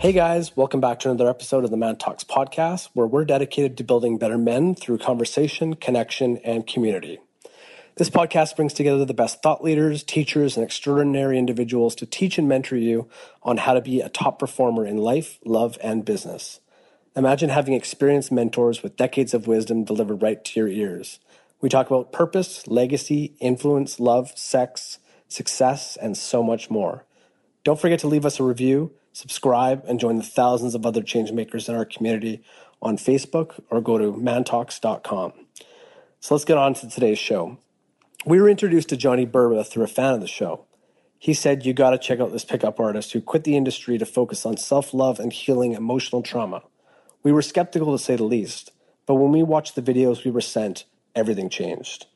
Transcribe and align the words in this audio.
Hey 0.00 0.12
guys, 0.12 0.56
welcome 0.56 0.80
back 0.80 1.00
to 1.00 1.10
another 1.10 1.28
episode 1.28 1.64
of 1.64 1.72
the 1.72 1.76
Man 1.76 1.96
Talks 1.96 2.22
podcast, 2.22 2.88
where 2.92 3.08
we're 3.08 3.24
dedicated 3.24 3.76
to 3.76 3.82
building 3.82 4.16
better 4.16 4.38
men 4.38 4.76
through 4.76 4.98
conversation, 4.98 5.74
connection, 5.74 6.36
and 6.44 6.64
community. 6.64 7.18
This 7.96 8.08
podcast 8.08 8.54
brings 8.54 8.72
together 8.72 9.04
the 9.04 9.12
best 9.12 9.42
thought 9.42 9.64
leaders, 9.64 10.04
teachers, 10.04 10.56
and 10.56 10.64
extraordinary 10.64 11.36
individuals 11.36 11.96
to 11.96 12.06
teach 12.06 12.38
and 12.38 12.48
mentor 12.48 12.76
you 12.76 13.08
on 13.42 13.56
how 13.56 13.74
to 13.74 13.80
be 13.80 14.00
a 14.00 14.08
top 14.08 14.38
performer 14.38 14.86
in 14.86 14.98
life, 14.98 15.40
love, 15.44 15.76
and 15.82 16.04
business. 16.04 16.60
Imagine 17.16 17.50
having 17.50 17.74
experienced 17.74 18.30
mentors 18.30 18.84
with 18.84 18.96
decades 18.96 19.34
of 19.34 19.48
wisdom 19.48 19.82
delivered 19.82 20.22
right 20.22 20.44
to 20.44 20.60
your 20.60 20.68
ears. 20.68 21.18
We 21.60 21.68
talk 21.68 21.88
about 21.88 22.12
purpose, 22.12 22.68
legacy, 22.68 23.34
influence, 23.40 23.98
love, 23.98 24.30
sex, 24.38 24.98
success, 25.26 25.96
and 26.00 26.16
so 26.16 26.40
much 26.40 26.70
more. 26.70 27.04
Don't 27.64 27.80
forget 27.80 27.98
to 27.98 28.08
leave 28.08 28.24
us 28.24 28.38
a 28.38 28.44
review, 28.44 28.92
subscribe, 29.18 29.84
and 29.88 29.98
join 29.98 30.16
the 30.16 30.22
thousands 30.22 30.76
of 30.76 30.86
other 30.86 31.02
changemakers 31.02 31.68
in 31.68 31.74
our 31.74 31.84
community 31.84 32.40
on 32.80 32.96
Facebook 32.96 33.60
or 33.68 33.80
go 33.80 33.98
to 33.98 34.12
mantalks.com. 34.12 35.32
So 36.20 36.34
let's 36.34 36.44
get 36.44 36.56
on 36.56 36.74
to 36.74 36.88
today's 36.88 37.18
show. 37.18 37.58
We 38.24 38.40
were 38.40 38.48
introduced 38.48 38.90
to 38.90 38.96
Johnny 38.96 39.26
Burba 39.26 39.66
through 39.66 39.82
a 39.82 39.88
fan 39.88 40.14
of 40.14 40.20
the 40.20 40.28
show. 40.28 40.66
He 41.18 41.34
said, 41.34 41.66
You 41.66 41.72
got 41.72 41.90
to 41.90 41.98
check 41.98 42.20
out 42.20 42.30
this 42.30 42.44
pickup 42.44 42.78
artist 42.78 43.12
who 43.12 43.20
quit 43.20 43.42
the 43.42 43.56
industry 43.56 43.98
to 43.98 44.06
focus 44.06 44.46
on 44.46 44.56
self 44.56 44.94
love 44.94 45.18
and 45.18 45.32
healing 45.32 45.72
emotional 45.72 46.22
trauma. 46.22 46.62
We 47.24 47.32
were 47.32 47.42
skeptical 47.42 47.96
to 47.96 48.02
say 48.02 48.14
the 48.14 48.22
least, 48.22 48.70
but 49.04 49.16
when 49.16 49.32
we 49.32 49.42
watched 49.42 49.74
the 49.74 49.82
videos 49.82 50.24
we 50.24 50.30
were 50.30 50.40
sent, 50.40 50.84
everything 51.16 51.50
changed. 51.50 52.06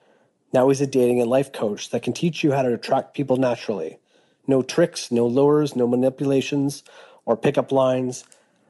Now 0.53 0.69
he's 0.69 0.81
a 0.81 0.87
dating 0.87 1.21
and 1.21 1.29
life 1.29 1.53
coach 1.53 1.91
that 1.91 2.03
can 2.03 2.13
teach 2.13 2.45
you 2.45 2.53
how 2.53 2.63
to 2.63 2.75
attract 2.75 3.15
people 3.15 3.39
naturally. 3.39 3.99
No 4.47 4.63
tricks, 4.63 5.11
no 5.11 5.27
lures, 5.27 5.77
no 5.77 5.87
manipulations 5.87 6.83
or 7.25 7.37
pickup 7.37 7.71
lines, 7.71 8.25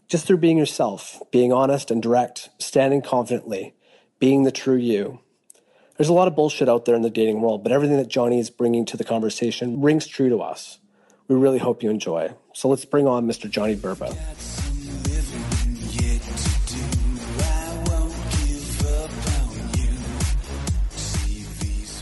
just 0.09 0.27
through 0.27 0.37
being 0.37 0.59
yourself, 0.59 1.23
being 1.31 1.53
honest 1.53 1.91
and 1.91 2.03
direct, 2.03 2.51
standing 2.59 3.01
confidently, 3.01 3.75
being 4.19 4.43
the 4.43 4.53
true 4.53 4.77
you. 4.77 5.21
There's 5.97 6.09
a 6.09 6.13
lot 6.13 6.29
of 6.29 6.37
bullshit 6.37 6.69
out 6.69 6.85
there 6.85 6.95
in 6.95 7.03
the 7.03 7.11
dating 7.11 7.41
world, 7.41 7.63
but 7.63 7.73
everything 7.73 7.97
that 7.97 8.09
Johnny 8.09 8.39
is 8.39 8.51
bringing 8.51 8.85
to 8.87 8.97
the 8.97 9.05
conversation 9.05 9.81
rings 9.81 10.07
true 10.07 10.29
to 10.29 10.41
us. 10.41 10.79
We 11.29 11.37
really 11.37 11.59
hope 11.59 11.83
you 11.83 11.91
enjoy. 11.91 12.35
So 12.53 12.69
let's 12.69 12.85
bring 12.85 13.07
on 13.07 13.27
Mr. 13.27 13.49
Johnny 13.49 13.77
Burba. 13.77 14.52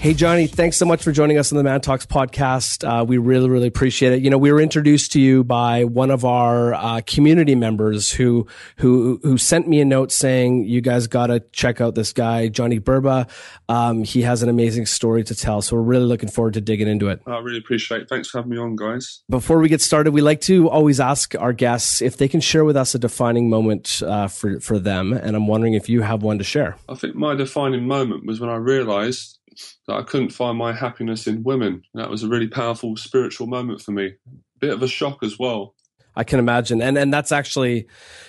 Hey, 0.00 0.14
Johnny, 0.14 0.46
thanks 0.46 0.78
so 0.78 0.86
much 0.86 1.02
for 1.02 1.12
joining 1.12 1.36
us 1.36 1.52
on 1.52 1.58
the 1.58 1.62
Man 1.62 1.82
Talks 1.82 2.06
podcast. 2.06 2.88
Uh, 2.88 3.04
we 3.04 3.18
really, 3.18 3.50
really 3.50 3.66
appreciate 3.66 4.14
it. 4.14 4.22
You 4.22 4.30
know, 4.30 4.38
we 4.38 4.50
were 4.50 4.58
introduced 4.58 5.12
to 5.12 5.20
you 5.20 5.44
by 5.44 5.84
one 5.84 6.10
of 6.10 6.24
our 6.24 6.72
uh, 6.72 7.02
community 7.06 7.54
members 7.54 8.10
who, 8.10 8.46
who, 8.76 9.20
who 9.22 9.36
sent 9.36 9.68
me 9.68 9.78
a 9.78 9.84
note 9.84 10.10
saying, 10.10 10.64
you 10.64 10.80
guys 10.80 11.06
got 11.06 11.26
to 11.26 11.40
check 11.52 11.82
out 11.82 11.96
this 11.96 12.14
guy, 12.14 12.48
Johnny 12.48 12.80
Burba. 12.80 13.28
Um, 13.68 14.02
he 14.02 14.22
has 14.22 14.42
an 14.42 14.48
amazing 14.48 14.86
story 14.86 15.22
to 15.24 15.34
tell. 15.34 15.60
So 15.60 15.76
we're 15.76 15.82
really 15.82 16.06
looking 16.06 16.30
forward 16.30 16.54
to 16.54 16.62
digging 16.62 16.88
into 16.88 17.10
it. 17.10 17.20
I 17.26 17.36
really 17.40 17.58
appreciate 17.58 18.00
it. 18.00 18.08
Thanks 18.08 18.30
for 18.30 18.38
having 18.38 18.52
me 18.52 18.56
on, 18.56 18.76
guys. 18.76 19.22
Before 19.28 19.58
we 19.58 19.68
get 19.68 19.82
started, 19.82 20.12
we 20.12 20.22
like 20.22 20.40
to 20.42 20.70
always 20.70 20.98
ask 20.98 21.34
our 21.34 21.52
guests 21.52 22.00
if 22.00 22.16
they 22.16 22.26
can 22.26 22.40
share 22.40 22.64
with 22.64 22.74
us 22.74 22.94
a 22.94 22.98
defining 22.98 23.50
moment 23.50 24.02
uh, 24.02 24.28
for, 24.28 24.60
for 24.60 24.78
them. 24.78 25.12
And 25.12 25.36
I'm 25.36 25.46
wondering 25.46 25.74
if 25.74 25.90
you 25.90 26.00
have 26.00 26.22
one 26.22 26.38
to 26.38 26.44
share. 26.44 26.78
I 26.88 26.94
think 26.94 27.16
my 27.16 27.34
defining 27.34 27.86
moment 27.86 28.24
was 28.24 28.40
when 28.40 28.48
I 28.48 28.56
realized 28.56 29.39
that 29.86 29.96
I 29.96 30.02
couldn't 30.02 30.30
find 30.30 30.56
my 30.56 30.72
happiness 30.72 31.26
in 31.26 31.42
women. 31.42 31.82
That 31.94 32.10
was 32.10 32.22
a 32.22 32.28
really 32.28 32.48
powerful 32.48 32.96
spiritual 32.96 33.46
moment 33.46 33.80
for 33.80 33.92
me. 33.92 34.14
Bit 34.58 34.72
of 34.72 34.82
a 34.82 34.88
shock 34.88 35.22
as 35.22 35.38
well. 35.38 35.74
I 36.16 36.24
can 36.24 36.38
imagine. 36.38 36.82
And 36.82 36.98
and 36.98 37.12
that's 37.12 37.32
actually, 37.32 37.86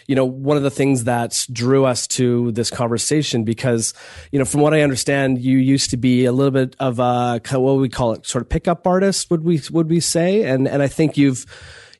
you 0.08 0.16
know, 0.16 0.26
one 0.26 0.56
of 0.56 0.64
the 0.64 0.72
things 0.72 1.06
that 1.06 1.46
drew 1.52 1.84
us 1.86 2.08
to 2.08 2.52
this 2.52 2.70
conversation 2.70 3.44
because, 3.44 3.94
you 4.32 4.40
know, 4.40 4.46
from 4.46 4.62
what 4.62 4.74
I 4.74 4.82
understand, 4.82 5.42
you 5.42 5.58
used 5.58 5.90
to 5.90 5.98
be 5.98 6.26
a 6.26 6.32
little 6.32 6.52
bit 6.52 6.76
of 6.80 7.00
a 7.00 7.42
what 7.52 7.74
we 7.74 7.90
call 7.90 8.14
it, 8.14 8.26
sort 8.26 8.44
of 8.44 8.50
pickup 8.50 8.86
artist, 8.86 9.32
would 9.32 9.44
we 9.44 9.62
would 9.72 9.90
we 9.90 10.00
say? 10.00 10.44
And 10.44 10.68
and 10.68 10.82
I 10.82 10.88
think 10.88 11.18
you've 11.18 11.46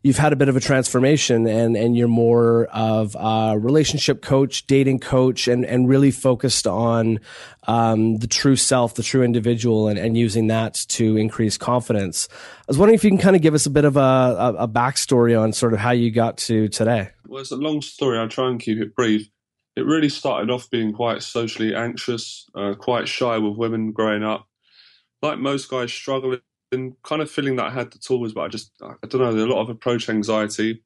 you've 0.04 0.18
had 0.18 0.34
a 0.34 0.36
bit 0.36 0.50
of 0.50 0.56
a 0.56 0.60
transformation 0.60 1.48
and, 1.48 1.78
and 1.78 1.96
you're 1.96 2.08
more 2.08 2.66
of 2.66 3.16
a 3.16 3.58
relationship 3.58 4.22
coach, 4.22 4.66
dating 4.66 5.00
coach, 5.00 5.48
and, 5.48 5.64
and 5.66 5.88
really 5.88 6.12
focused 6.12 6.66
on 6.66 7.20
um, 7.68 8.18
the 8.18 8.28
true 8.28 8.56
self, 8.56 8.96
the 8.96 9.04
true 9.04 9.24
individual, 9.24 9.88
and, 9.88 10.00
and 10.00 10.18
using 10.18 10.48
that 10.48 10.74
to 10.90 11.18
increase 11.18 11.58
confidence. 11.58 12.28
I 12.32 12.64
was 12.68 12.78
wondering 12.78 12.96
if 12.96 13.04
you 13.04 13.12
can 13.12 13.20
kind 13.20 13.36
of 13.36 13.42
give 13.42 13.54
us 13.54 13.66
a 13.66 13.70
bit 13.70 13.86
of 13.86 13.96
a, 13.96 14.00
a, 14.00 14.54
a 14.60 14.68
backstory 14.68 15.40
on 15.40 15.54
sort 15.54 15.74
of 15.74 15.80
how 15.80 15.92
you 15.92 16.12
got 16.12 16.38
to 16.38 16.68
today. 16.68 17.10
Well, 17.28 17.42
it's 17.42 17.52
a 17.52 17.56
long 17.56 17.82
story. 17.82 18.18
I'll 18.18 18.28
try 18.28 18.50
and 18.50 18.60
keep 18.60 18.80
it 18.80 18.96
brief. 18.96 19.30
It 19.76 19.86
really 19.86 20.10
started 20.10 20.50
off 20.50 20.70
being 20.70 20.92
quite 20.94 21.24
socially 21.24 21.74
anxious, 21.76 22.50
uh, 22.56 22.74
quite 22.74 23.08
shy 23.08 23.38
with 23.38 23.56
women 23.56 23.92
growing 23.92 24.24
up. 24.24 24.48
Like 25.22 25.38
most 25.38 25.70
guys, 25.70 25.94
struggling 25.94 26.42
been 26.72 26.96
kind 27.04 27.22
of 27.22 27.30
feeling 27.30 27.58
that 27.58 27.68
I 27.68 27.70
had 27.70 27.92
the 27.92 28.00
tools, 28.00 28.34
but 28.34 28.42
I 28.42 28.48
just 28.48 28.72
I 28.82 28.96
don't 29.08 29.22
know. 29.22 29.32
There's 29.34 29.46
a 29.46 29.54
lot 29.54 29.62
of 29.62 29.70
approach 29.70 30.10
anxiety. 30.10 30.82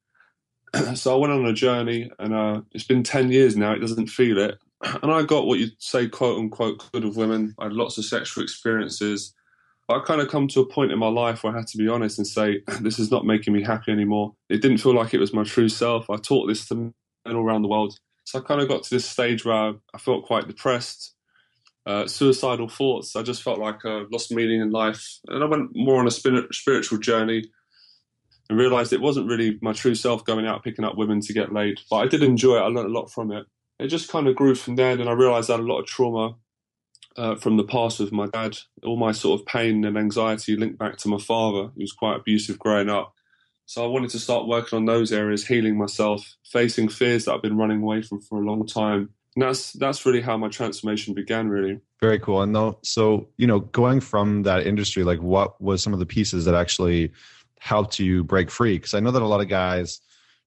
so 0.94 1.14
I 1.14 1.18
went 1.18 1.32
on 1.32 1.46
a 1.46 1.54
journey, 1.54 2.10
and 2.18 2.34
uh, 2.34 2.60
it's 2.72 2.84
been 2.84 3.02
ten 3.02 3.32
years 3.32 3.56
now. 3.56 3.72
It 3.72 3.78
doesn't 3.78 4.08
feel 4.08 4.38
it, 4.38 4.58
and 5.02 5.10
I 5.10 5.22
got 5.22 5.46
what 5.46 5.58
you'd 5.58 5.80
say, 5.80 6.08
quote 6.08 6.38
unquote, 6.38 6.84
good 6.92 7.04
of 7.04 7.16
women. 7.16 7.54
I 7.58 7.64
had 7.64 7.72
lots 7.72 7.96
of 7.96 8.04
sexual 8.04 8.44
experiences. 8.44 9.32
I 9.88 10.00
kind 10.04 10.20
of 10.20 10.28
come 10.28 10.48
to 10.48 10.60
a 10.60 10.66
point 10.66 10.90
in 10.90 10.98
my 10.98 11.08
life 11.08 11.44
where 11.44 11.54
I 11.54 11.58
had 11.58 11.68
to 11.68 11.78
be 11.78 11.88
honest 11.88 12.18
and 12.18 12.26
say, 12.26 12.62
this 12.80 12.98
is 12.98 13.10
not 13.10 13.24
making 13.24 13.54
me 13.54 13.62
happy 13.62 13.92
anymore. 13.92 14.34
It 14.50 14.60
didn't 14.60 14.78
feel 14.78 14.94
like 14.94 15.14
it 15.14 15.20
was 15.20 15.32
my 15.32 15.44
true 15.44 15.68
self. 15.68 16.10
I 16.10 16.16
taught 16.16 16.48
this 16.48 16.66
to 16.68 16.74
men 16.74 16.94
all 17.26 17.36
around 17.36 17.62
the 17.62 17.68
world. 17.68 17.98
So 18.24 18.40
I 18.40 18.42
kind 18.42 18.60
of 18.60 18.68
got 18.68 18.82
to 18.82 18.90
this 18.90 19.08
stage 19.08 19.44
where 19.44 19.74
I 19.94 19.98
felt 19.98 20.26
quite 20.26 20.48
depressed 20.48 21.15
uh, 21.86 22.06
suicidal 22.06 22.68
thoughts. 22.68 23.14
I 23.14 23.22
just 23.22 23.42
felt 23.42 23.58
like 23.58 23.84
I 23.84 24.04
lost 24.10 24.32
meaning 24.32 24.60
in 24.60 24.70
life. 24.70 25.18
And 25.28 25.42
I 25.42 25.46
went 25.46 25.70
more 25.74 26.00
on 26.00 26.06
a 26.06 26.10
spiritual 26.10 26.98
journey 26.98 27.44
and 28.48 28.58
realized 28.58 28.92
it 28.92 29.00
wasn't 29.00 29.28
really 29.28 29.58
my 29.62 29.72
true 29.72 29.94
self 29.94 30.24
going 30.24 30.46
out 30.46 30.64
picking 30.64 30.84
up 30.84 30.96
women 30.96 31.20
to 31.20 31.32
get 31.32 31.52
laid. 31.52 31.80
But 31.88 31.96
I 31.96 32.06
did 32.08 32.22
enjoy 32.22 32.56
it. 32.56 32.62
I 32.62 32.66
learned 32.66 32.90
a 32.90 32.98
lot 32.98 33.10
from 33.10 33.32
it. 33.32 33.46
It 33.78 33.88
just 33.88 34.10
kind 34.10 34.26
of 34.26 34.36
grew 34.36 34.54
from 34.54 34.76
there. 34.76 34.92
And 34.92 35.08
I 35.08 35.12
realized 35.12 35.48
I 35.48 35.54
had 35.54 35.60
a 35.60 35.64
lot 35.64 35.80
of 35.80 35.86
trauma 35.86 36.36
uh, 37.16 37.36
from 37.36 37.56
the 37.56 37.64
past 37.64 38.00
with 38.00 38.12
my 38.12 38.26
dad. 38.26 38.58
All 38.82 38.96
my 38.96 39.12
sort 39.12 39.40
of 39.40 39.46
pain 39.46 39.84
and 39.84 39.96
anxiety 39.96 40.56
linked 40.56 40.78
back 40.78 40.96
to 40.98 41.08
my 41.08 41.18
father. 41.18 41.70
He 41.76 41.82
was 41.82 41.92
quite 41.92 42.16
abusive 42.16 42.58
growing 42.58 42.90
up. 42.90 43.14
So 43.66 43.84
I 43.84 43.88
wanted 43.88 44.10
to 44.10 44.20
start 44.20 44.46
working 44.46 44.76
on 44.76 44.86
those 44.86 45.12
areas, 45.12 45.46
healing 45.46 45.76
myself, 45.76 46.36
facing 46.44 46.88
fears 46.88 47.24
that 47.24 47.34
I've 47.34 47.42
been 47.42 47.56
running 47.56 47.82
away 47.82 48.00
from 48.00 48.20
for 48.20 48.40
a 48.40 48.46
long 48.46 48.64
time, 48.64 49.10
and 49.36 49.42
that's 49.42 49.74
that's 49.74 50.04
really 50.06 50.22
how 50.22 50.36
my 50.38 50.48
transformation 50.48 51.12
began 51.12 51.48
really. 51.48 51.78
Very 52.00 52.18
cool. 52.18 52.40
And 52.40 52.54
though 52.54 52.78
so 52.82 53.28
you 53.36 53.46
know 53.46 53.60
going 53.60 54.00
from 54.00 54.42
that 54.44 54.66
industry 54.66 55.04
like 55.04 55.20
what 55.20 55.60
was 55.60 55.82
some 55.82 55.92
of 55.92 55.98
the 55.98 56.06
pieces 56.06 56.46
that 56.46 56.54
actually 56.54 57.12
helped 57.60 57.98
you 57.98 58.24
break 58.24 58.50
free? 58.50 58.78
Because 58.78 58.94
i 58.94 59.00
know 59.00 59.10
that 59.10 59.22
a 59.22 59.26
lot 59.26 59.42
of 59.42 59.48
guys 59.48 60.00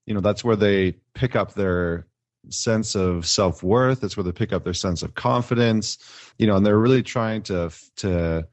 you 0.06 0.14
know 0.14 0.20
that's 0.20 0.42
where 0.42 0.56
they 0.56 0.92
pick 1.14 1.36
up 1.36 1.54
their 1.54 2.06
sense 2.48 2.96
of 2.96 3.26
self-worth. 3.26 4.00
That's 4.00 4.16
where 4.16 4.24
they 4.24 4.32
pick 4.32 4.52
up 4.52 4.64
their 4.64 4.74
sense 4.74 5.02
of 5.02 5.14
confidence 5.14 5.98
you 6.38 6.46
know 6.48 6.56
and 6.56 6.66
they're 6.66 6.78
really 6.78 7.02
trying 7.02 7.42
to 7.44 7.70
to 7.96 8.46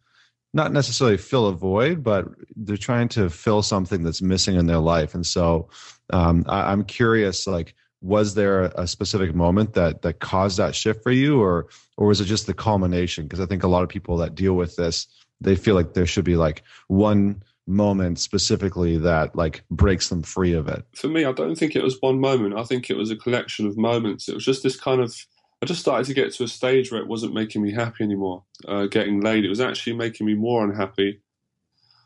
not 0.53 0.71
necessarily 0.71 1.17
fill 1.17 1.47
a 1.47 1.53
void 1.53 2.03
but 2.03 2.27
they're 2.55 2.77
trying 2.77 3.07
to 3.07 3.29
fill 3.29 3.63
something 3.63 4.03
that's 4.03 4.21
missing 4.21 4.55
in 4.55 4.67
their 4.67 4.77
life. 4.77 5.15
And 5.15 5.25
so 5.25 5.69
um, 6.11 6.45
I, 6.47 6.71
i'm 6.71 6.83
curious 6.85 7.47
like 7.47 7.73
was 8.01 8.35
there 8.35 8.63
a 8.75 8.87
specific 8.87 9.33
moment 9.33 9.73
that 9.73 10.01
that 10.03 10.19
caused 10.19 10.57
that 10.57 10.75
shift 10.75 11.01
for 11.03 11.11
you 11.11 11.41
or 11.41 11.67
or 11.97 12.07
was 12.07 12.21
it 12.21 12.25
just 12.25 12.47
the 12.47 12.53
culmination? 12.53 13.25
Because 13.25 13.39
i 13.39 13.45
think 13.45 13.63
a 13.63 13.67
lot 13.67 13.83
of 13.83 13.89
people 13.89 14.17
that 14.17 14.35
deal 14.35 14.53
with 14.53 14.75
this 14.75 15.07
they 15.39 15.55
feel 15.55 15.75
like 15.75 15.93
there 15.93 16.05
should 16.05 16.25
be 16.25 16.35
like 16.35 16.63
one 16.87 17.43
moment 17.67 18.17
specifically 18.17 18.97
that 18.97 19.35
like 19.35 19.63
breaks 19.69 20.09
them 20.09 20.23
free 20.23 20.53
of 20.53 20.67
it. 20.67 20.85
For 20.95 21.07
me 21.07 21.25
i 21.25 21.31
don't 21.31 21.55
think 21.55 21.75
it 21.75 21.83
was 21.83 21.97
one 22.01 22.19
moment. 22.19 22.57
I 22.57 22.63
think 22.63 22.89
it 22.89 22.97
was 22.97 23.11
a 23.11 23.15
collection 23.15 23.67
of 23.67 23.77
moments. 23.77 24.29
It 24.29 24.35
was 24.35 24.45
just 24.45 24.63
this 24.63 24.79
kind 24.79 25.01
of 25.01 25.15
i 25.61 25.65
just 25.65 25.81
started 25.81 26.05
to 26.05 26.13
get 26.13 26.33
to 26.33 26.43
a 26.43 26.47
stage 26.47 26.91
where 26.91 27.01
it 27.01 27.07
wasn't 27.07 27.33
making 27.33 27.63
me 27.63 27.71
happy 27.71 28.03
anymore 28.03 28.43
uh, 28.67 28.85
getting 28.85 29.21
laid. 29.21 29.43
It 29.43 29.49
was 29.49 29.61
actually 29.61 29.93
making 29.93 30.27
me 30.27 30.35
more 30.35 30.63
unhappy. 30.63 31.21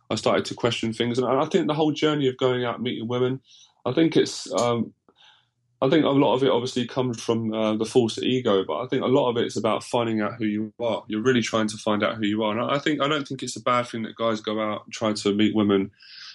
I 0.10 0.16
started 0.16 0.46
to 0.46 0.56
question 0.56 0.94
things. 0.94 1.20
And 1.20 1.28
i 1.28 1.46
think 1.46 1.68
the 1.68 1.74
whole 1.74 1.92
journey 1.92 2.28
of 2.28 2.38
going 2.38 2.64
out 2.64 2.82
meeting 2.82 3.08
women 3.08 3.42
i 3.86 3.92
think 3.92 4.16
it's 4.16 4.52
um, 4.54 4.94
I 5.84 5.90
think 5.90 6.06
a 6.06 6.10
lot 6.10 6.36
of 6.36 6.44
it 6.44 6.50
obviously 6.50 6.86
comes 6.86 7.20
from 7.20 7.52
uh, 7.52 7.76
the 7.76 7.86
false 7.86 8.20
ego, 8.20 8.64
but 8.64 8.82
I 8.82 8.88
think 8.88 9.02
a 9.02 9.08
lot 9.08 9.32
of 9.32 9.38
it 9.38 9.48
is 9.48 9.58
about 9.58 9.84
finding 9.84 10.22
out 10.22 10.36
who 10.36 10.46
you 10.46 10.74
are. 10.80 11.04
You're 11.08 11.24
really 11.24 11.42
trying 11.42 11.68
to 11.70 11.78
find 11.78 12.04
out 12.04 12.18
who 12.18 12.28
you 12.28 12.44
are, 12.44 12.56
and 12.56 12.72
I 12.72 12.78
think 12.78 13.02
I 13.02 13.08
don't 13.08 13.28
think 13.28 13.42
it's 13.42 13.56
a 13.56 13.62
bad 13.62 13.88
thing 13.88 14.04
that 14.04 14.16
guys 14.16 14.42
go 14.42 14.62
out 14.62 14.84
and 14.86 14.94
try 14.94 15.12
to 15.12 15.34
meet 15.34 15.56
women. 15.56 15.90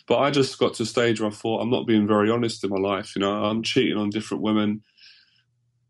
But 0.08 0.18
I 0.18 0.30
just 0.30 0.58
got 0.58 0.74
to 0.74 0.82
a 0.82 0.86
stage 0.86 1.20
where 1.20 1.30
I 1.30 1.32
thought 1.32 1.60
I'm 1.60 1.70
not 1.70 1.86
being 1.86 2.08
very 2.08 2.30
honest 2.30 2.64
in 2.64 2.70
my 2.70 2.78
life. 2.78 3.14
You 3.14 3.20
know, 3.20 3.44
I'm 3.44 3.62
cheating 3.62 3.96
on 3.96 4.10
different 4.10 4.42
women. 4.42 4.82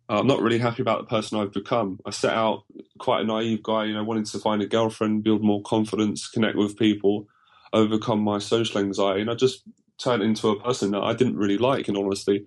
I'm 0.09 0.26
not 0.26 0.41
really 0.43 0.59
happy 0.59 0.82
about 0.82 1.00
the 1.00 1.06
person 1.06 1.38
I've 1.38 1.52
become. 1.52 1.99
I 2.06 2.11
set 2.11 2.32
out 2.32 2.64
quite 2.99 3.23
a 3.23 3.25
naive 3.25 3.62
guy, 3.62 3.85
you 3.85 3.94
know, 3.94 4.05
wanting 4.05 4.25
to 4.25 4.38
find 4.38 4.62
a 4.62 4.67
girlfriend, 4.67 5.25
build 5.25 5.43
more 5.43 5.62
confidence, 5.62 6.29
connect 6.29 6.56
with 6.56 6.79
people, 6.79 7.26
overcome 7.73 8.20
my 8.20 8.38
social 8.38 8.81
anxiety, 8.81 9.23
and 9.23 9.31
I 9.31 9.35
just 9.35 9.62
turned 9.99 10.23
into 10.23 10.49
a 10.49 10.61
person 10.61 10.91
that 10.93 11.02
I 11.02 11.14
didn't 11.14 11.37
really 11.37 11.59
like. 11.59 11.88
In 11.88 11.97
honesty, 11.97 12.47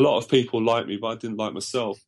a 0.00 0.02
lot 0.02 0.18
of 0.18 0.28
people 0.28 0.62
like 0.62 0.86
me, 0.86 0.96
but 0.96 1.08
I 1.08 1.14
didn't 1.16 1.36
like 1.36 1.52
myself. 1.52 2.00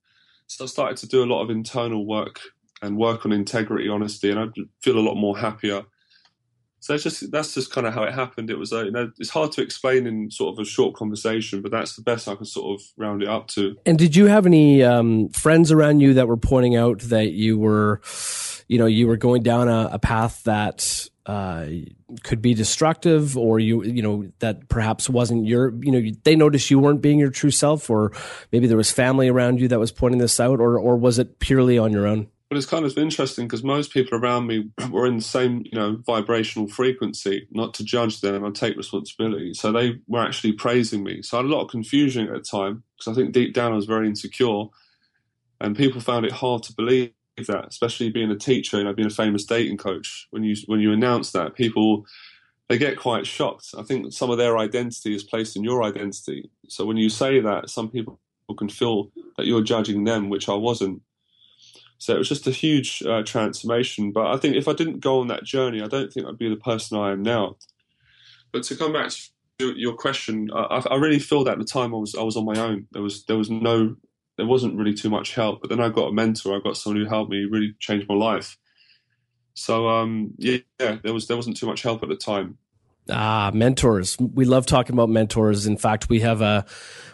So 0.46 0.64
I 0.64 0.66
started 0.66 0.96
to 0.98 1.06
do 1.06 1.22
a 1.22 1.26
lot 1.26 1.42
of 1.42 1.50
internal 1.50 2.06
work 2.06 2.40
and 2.80 2.96
work 2.96 3.24
on 3.24 3.32
integrity, 3.32 3.88
honesty, 3.88 4.30
and 4.30 4.40
I 4.40 4.46
feel 4.80 4.98
a 4.98 5.00
lot 5.00 5.14
more 5.14 5.38
happier. 5.38 5.82
So 6.80 6.94
it's 6.94 7.04
just 7.04 7.30
that's 7.30 7.54
just 7.54 7.70
kind 7.70 7.86
of 7.86 7.94
how 7.94 8.02
it 8.02 8.12
happened. 8.12 8.50
It 8.50 8.58
was 8.58 8.72
a, 8.72 8.86
you 8.86 8.90
know 8.90 9.12
it's 9.18 9.30
hard 9.30 9.52
to 9.52 9.62
explain 9.62 10.04
in 10.04 10.32
sort 10.32 10.52
of 10.52 10.58
a 10.58 10.64
short 10.64 10.96
conversation, 10.96 11.62
but 11.62 11.70
that's 11.70 11.94
the 11.94 12.02
best 12.02 12.26
I 12.26 12.34
can 12.34 12.44
sort 12.44 12.80
of 12.80 12.86
round 12.96 13.22
it 13.22 13.28
up 13.28 13.46
to. 13.48 13.76
And 13.86 13.96
did 13.96 14.16
you 14.16 14.26
have 14.26 14.46
any 14.46 14.82
um, 14.82 15.28
friends 15.28 15.70
around 15.70 16.00
you 16.00 16.14
that 16.14 16.26
were 16.26 16.36
pointing 16.36 16.74
out 16.74 16.98
that 17.02 17.32
you 17.32 17.56
were, 17.56 18.00
you 18.72 18.78
know, 18.78 18.86
you 18.86 19.06
were 19.06 19.18
going 19.18 19.42
down 19.42 19.68
a, 19.68 19.90
a 19.92 19.98
path 19.98 20.44
that 20.44 21.06
uh, 21.26 21.66
could 22.22 22.40
be 22.40 22.54
destructive, 22.54 23.36
or 23.36 23.60
you, 23.60 23.84
you 23.84 24.00
know, 24.00 24.32
that 24.38 24.66
perhaps 24.70 25.10
wasn't 25.10 25.44
your, 25.44 25.74
you 25.82 25.92
know, 25.92 26.10
they 26.24 26.34
noticed 26.34 26.70
you 26.70 26.78
weren't 26.78 27.02
being 27.02 27.18
your 27.18 27.28
true 27.28 27.50
self, 27.50 27.90
or 27.90 28.12
maybe 28.50 28.66
there 28.66 28.78
was 28.78 28.90
family 28.90 29.28
around 29.28 29.60
you 29.60 29.68
that 29.68 29.78
was 29.78 29.92
pointing 29.92 30.20
this 30.20 30.40
out, 30.40 30.58
or 30.58 30.78
or 30.78 30.96
was 30.96 31.18
it 31.18 31.38
purely 31.38 31.76
on 31.76 31.92
your 31.92 32.06
own? 32.06 32.28
But 32.48 32.56
it's 32.56 32.66
kind 32.66 32.86
of 32.86 32.96
interesting 32.96 33.46
because 33.46 33.62
most 33.62 33.92
people 33.92 34.18
around 34.18 34.46
me 34.46 34.70
were 34.90 35.06
in 35.06 35.16
the 35.16 35.22
same, 35.22 35.66
you 35.70 35.78
know, 35.78 35.98
vibrational 36.06 36.66
frequency. 36.66 37.48
Not 37.50 37.74
to 37.74 37.84
judge 37.84 38.22
them, 38.22 38.42
I 38.42 38.50
take 38.52 38.78
responsibility. 38.78 39.52
So 39.52 39.70
they 39.70 40.00
were 40.06 40.22
actually 40.22 40.54
praising 40.54 41.04
me. 41.04 41.20
So 41.20 41.36
I 41.36 41.42
had 41.42 41.50
a 41.50 41.54
lot 41.54 41.64
of 41.64 41.70
confusion 41.70 42.26
at 42.28 42.32
the 42.32 42.40
time 42.40 42.84
because 42.96 43.12
I 43.12 43.14
think 43.14 43.34
deep 43.34 43.52
down 43.52 43.72
I 43.72 43.76
was 43.76 43.84
very 43.84 44.08
insecure, 44.08 44.64
and 45.60 45.76
people 45.76 46.00
found 46.00 46.24
it 46.24 46.32
hard 46.32 46.62
to 46.62 46.72
believe 46.72 47.12
that, 47.36 47.66
especially 47.68 48.10
being 48.10 48.30
a 48.30 48.36
teacher, 48.36 48.76
and 48.76 48.86
know, 48.86 48.92
being 48.92 49.06
a 49.06 49.10
famous 49.10 49.44
dating 49.44 49.78
coach. 49.78 50.28
When 50.30 50.44
you 50.44 50.56
when 50.66 50.80
you 50.80 50.92
announce 50.92 51.32
that, 51.32 51.54
people 51.54 52.06
they 52.68 52.78
get 52.78 52.98
quite 52.98 53.26
shocked. 53.26 53.74
I 53.76 53.82
think 53.82 54.12
some 54.12 54.30
of 54.30 54.38
their 54.38 54.58
identity 54.58 55.14
is 55.14 55.24
placed 55.24 55.56
in 55.56 55.64
your 55.64 55.82
identity. 55.82 56.50
So 56.68 56.86
when 56.86 56.96
you 56.96 57.08
say 57.08 57.40
that, 57.40 57.68
some 57.68 57.90
people 57.90 58.18
can 58.56 58.68
feel 58.68 59.10
that 59.36 59.46
you're 59.46 59.62
judging 59.62 60.04
them, 60.04 60.28
which 60.28 60.48
I 60.48 60.54
wasn't. 60.54 61.02
So 61.98 62.14
it 62.14 62.18
was 62.18 62.28
just 62.28 62.46
a 62.46 62.50
huge 62.50 63.02
uh, 63.02 63.22
transformation. 63.22 64.12
But 64.12 64.26
I 64.26 64.36
think 64.36 64.56
if 64.56 64.68
I 64.68 64.72
didn't 64.72 65.00
go 65.00 65.20
on 65.20 65.28
that 65.28 65.44
journey, 65.44 65.82
I 65.82 65.86
don't 65.86 66.12
think 66.12 66.26
I'd 66.26 66.38
be 66.38 66.48
the 66.48 66.56
person 66.56 66.98
I 66.98 67.12
am 67.12 67.22
now. 67.22 67.56
But 68.52 68.64
to 68.64 68.76
come 68.76 68.92
back 68.92 69.10
to 69.58 69.72
your 69.76 69.94
question, 69.94 70.50
I, 70.54 70.82
I 70.90 70.96
really 70.96 71.18
feel 71.18 71.44
that 71.44 71.52
at 71.52 71.58
the 71.58 71.64
time 71.64 71.94
I 71.94 71.98
was 71.98 72.14
I 72.14 72.22
was 72.22 72.36
on 72.36 72.44
my 72.44 72.58
own. 72.58 72.86
There 72.92 73.02
was 73.02 73.24
there 73.24 73.38
was 73.38 73.50
no 73.50 73.96
there 74.36 74.46
wasn't 74.46 74.76
really 74.76 74.94
too 74.94 75.10
much 75.10 75.34
help. 75.34 75.60
But 75.60 75.70
then 75.70 75.80
I 75.80 75.88
got 75.88 76.08
a 76.08 76.12
mentor. 76.12 76.56
I 76.56 76.60
got 76.60 76.76
someone 76.76 77.02
who 77.02 77.08
helped 77.08 77.30
me 77.30 77.44
really 77.44 77.74
change 77.78 78.06
my 78.08 78.14
life. 78.14 78.58
So 79.54 79.88
um, 79.88 80.32
yeah, 80.38 80.58
yeah, 80.80 80.98
there 81.02 81.12
was 81.12 81.28
there 81.28 81.36
wasn't 81.36 81.56
too 81.56 81.66
much 81.66 81.82
help 81.82 82.02
at 82.02 82.08
the 82.08 82.16
time. 82.16 82.58
Ah, 83.10 83.50
mentors. 83.52 84.16
We 84.18 84.44
love 84.44 84.64
talking 84.64 84.94
about 84.94 85.08
mentors. 85.08 85.66
In 85.66 85.76
fact, 85.76 86.08
we 86.08 86.20
have 86.20 86.40
a 86.40 86.64